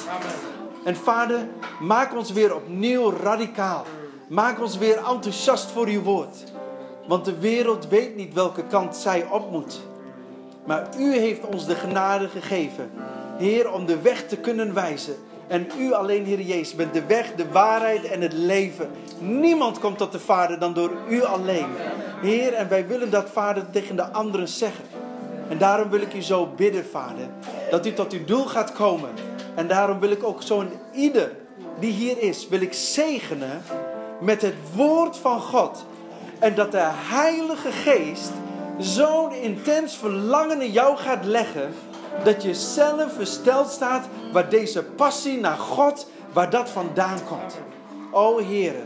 En 0.83 0.95
vader, 0.95 1.47
maak 1.79 2.15
ons 2.15 2.31
weer 2.31 2.55
opnieuw 2.55 3.13
radicaal. 3.23 3.85
Maak 4.27 4.61
ons 4.61 4.77
weer 4.77 4.97
enthousiast 4.97 5.71
voor 5.71 5.87
uw 5.87 6.01
woord. 6.01 6.43
Want 7.07 7.25
de 7.25 7.39
wereld 7.39 7.87
weet 7.87 8.15
niet 8.15 8.33
welke 8.33 8.63
kant 8.63 8.95
zij 8.95 9.27
op 9.31 9.51
moet. 9.51 9.88
Maar 10.69 10.87
u 10.97 11.17
heeft 11.17 11.45
ons 11.45 11.65
de 11.65 11.75
genade 11.75 12.27
gegeven, 12.27 12.91
Heer, 13.37 13.71
om 13.71 13.85
de 13.85 14.01
weg 14.01 14.27
te 14.27 14.37
kunnen 14.37 14.73
wijzen. 14.73 15.15
En 15.47 15.67
u 15.79 15.93
alleen, 15.93 16.25
Heer 16.25 16.41
Jezus, 16.41 16.75
bent 16.75 16.93
de 16.93 17.05
weg, 17.05 17.35
de 17.35 17.51
waarheid 17.51 18.03
en 18.03 18.21
het 18.21 18.33
leven. 18.33 18.89
Niemand 19.19 19.79
komt 19.79 19.97
tot 19.97 20.11
de 20.11 20.19
Vader 20.19 20.59
dan 20.59 20.73
door 20.73 20.91
u 21.09 21.23
alleen. 21.23 21.67
Heer, 22.21 22.53
en 22.53 22.69
wij 22.69 22.87
willen 22.87 23.09
dat, 23.09 23.29
Vader, 23.29 23.69
tegen 23.69 23.95
de 23.95 24.11
anderen 24.11 24.47
zeggen. 24.47 24.83
En 25.49 25.57
daarom 25.57 25.89
wil 25.89 26.01
ik 26.01 26.13
u 26.13 26.21
zo 26.21 26.49
bidden, 26.55 26.85
Vader, 26.85 27.27
dat 27.69 27.85
u 27.85 27.93
tot 27.93 28.13
uw 28.13 28.25
doel 28.25 28.45
gaat 28.45 28.71
komen. 28.71 29.09
En 29.55 29.67
daarom 29.67 29.99
wil 29.99 30.11
ik 30.11 30.23
ook 30.23 30.41
zo'n 30.41 30.69
ieder 30.93 31.31
die 31.79 31.91
hier 31.91 32.21
is, 32.21 32.47
wil 32.47 32.61
ik 32.61 32.73
zegenen 32.73 33.61
met 34.19 34.41
het 34.41 34.55
woord 34.75 35.17
van 35.17 35.41
God. 35.41 35.85
En 36.39 36.55
dat 36.55 36.71
de 36.71 36.89
Heilige 37.09 37.71
Geest 37.71 38.31
zo'n 38.79 39.33
intens 39.33 39.95
verlangen 39.95 40.61
in 40.61 40.71
jou 40.71 40.97
gaat 40.97 41.25
leggen. 41.25 41.73
Dat 42.23 42.43
je 42.43 42.53
zelf 42.53 43.13
versteld 43.13 43.69
staat 43.69 44.07
waar 44.31 44.49
deze 44.49 44.83
passie 44.83 45.39
naar 45.39 45.57
God, 45.57 46.07
waar 46.33 46.49
dat 46.49 46.69
vandaan 46.69 47.17
komt. 47.27 47.57
O 48.11 48.39
Heere, 48.39 48.81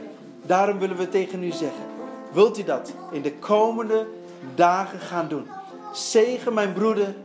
daarom 0.45 0.79
willen 0.79 0.97
we 0.97 1.09
tegen 1.09 1.43
u 1.43 1.51
zeggen. 1.51 1.83
Wilt 2.31 2.59
u 2.59 2.63
dat 2.63 2.91
in 3.11 3.21
de 3.21 3.33
komende 3.33 4.07
dagen 4.55 4.99
gaan 4.99 5.27
doen? 5.27 5.47
Zegen 5.93 6.53
mijn 6.53 6.73
broeder 6.73 7.15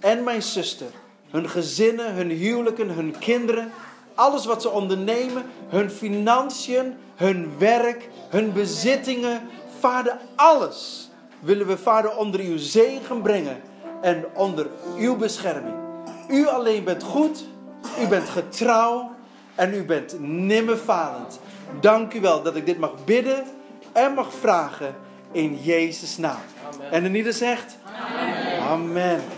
en 0.00 0.24
mijn 0.24 0.42
zuster. 0.42 0.90
Hun 1.30 1.48
gezinnen, 1.48 2.14
hun 2.14 2.30
huwelijken, 2.30 2.90
hun 2.90 3.18
kinderen. 3.18 3.72
Alles 4.14 4.46
wat 4.46 4.62
ze 4.62 4.70
ondernemen. 4.70 5.44
Hun 5.68 5.90
financiën, 5.90 6.94
hun 7.14 7.58
werk, 7.58 8.08
hun 8.28 8.52
bezittingen. 8.52 9.48
Vader, 9.78 10.18
alles 10.34 11.05
willen 11.40 11.66
we, 11.66 11.78
Vader, 11.78 12.16
onder 12.16 12.40
uw 12.40 12.58
zegen 12.58 13.22
brengen 13.22 13.60
en 14.00 14.24
onder 14.34 14.66
uw 14.98 15.16
bescherming. 15.16 15.74
U 16.28 16.46
alleen 16.46 16.84
bent 16.84 17.02
goed, 17.02 17.44
u 18.00 18.06
bent 18.06 18.28
getrouw 18.28 19.10
en 19.54 19.74
u 19.74 19.84
bent 19.84 20.20
nimmerfalend. 20.20 21.40
Dank 21.80 22.14
u 22.14 22.20
wel 22.20 22.42
dat 22.42 22.56
ik 22.56 22.66
dit 22.66 22.78
mag 22.78 23.04
bidden 23.04 23.44
en 23.92 24.14
mag 24.14 24.32
vragen 24.32 24.94
in 25.32 25.58
Jezus' 25.62 26.16
naam. 26.16 26.40
En 26.90 27.04
in 27.04 27.14
ieder 27.14 27.32
zegt: 27.32 27.76
Amen. 28.60 28.68
Amen. 28.68 29.35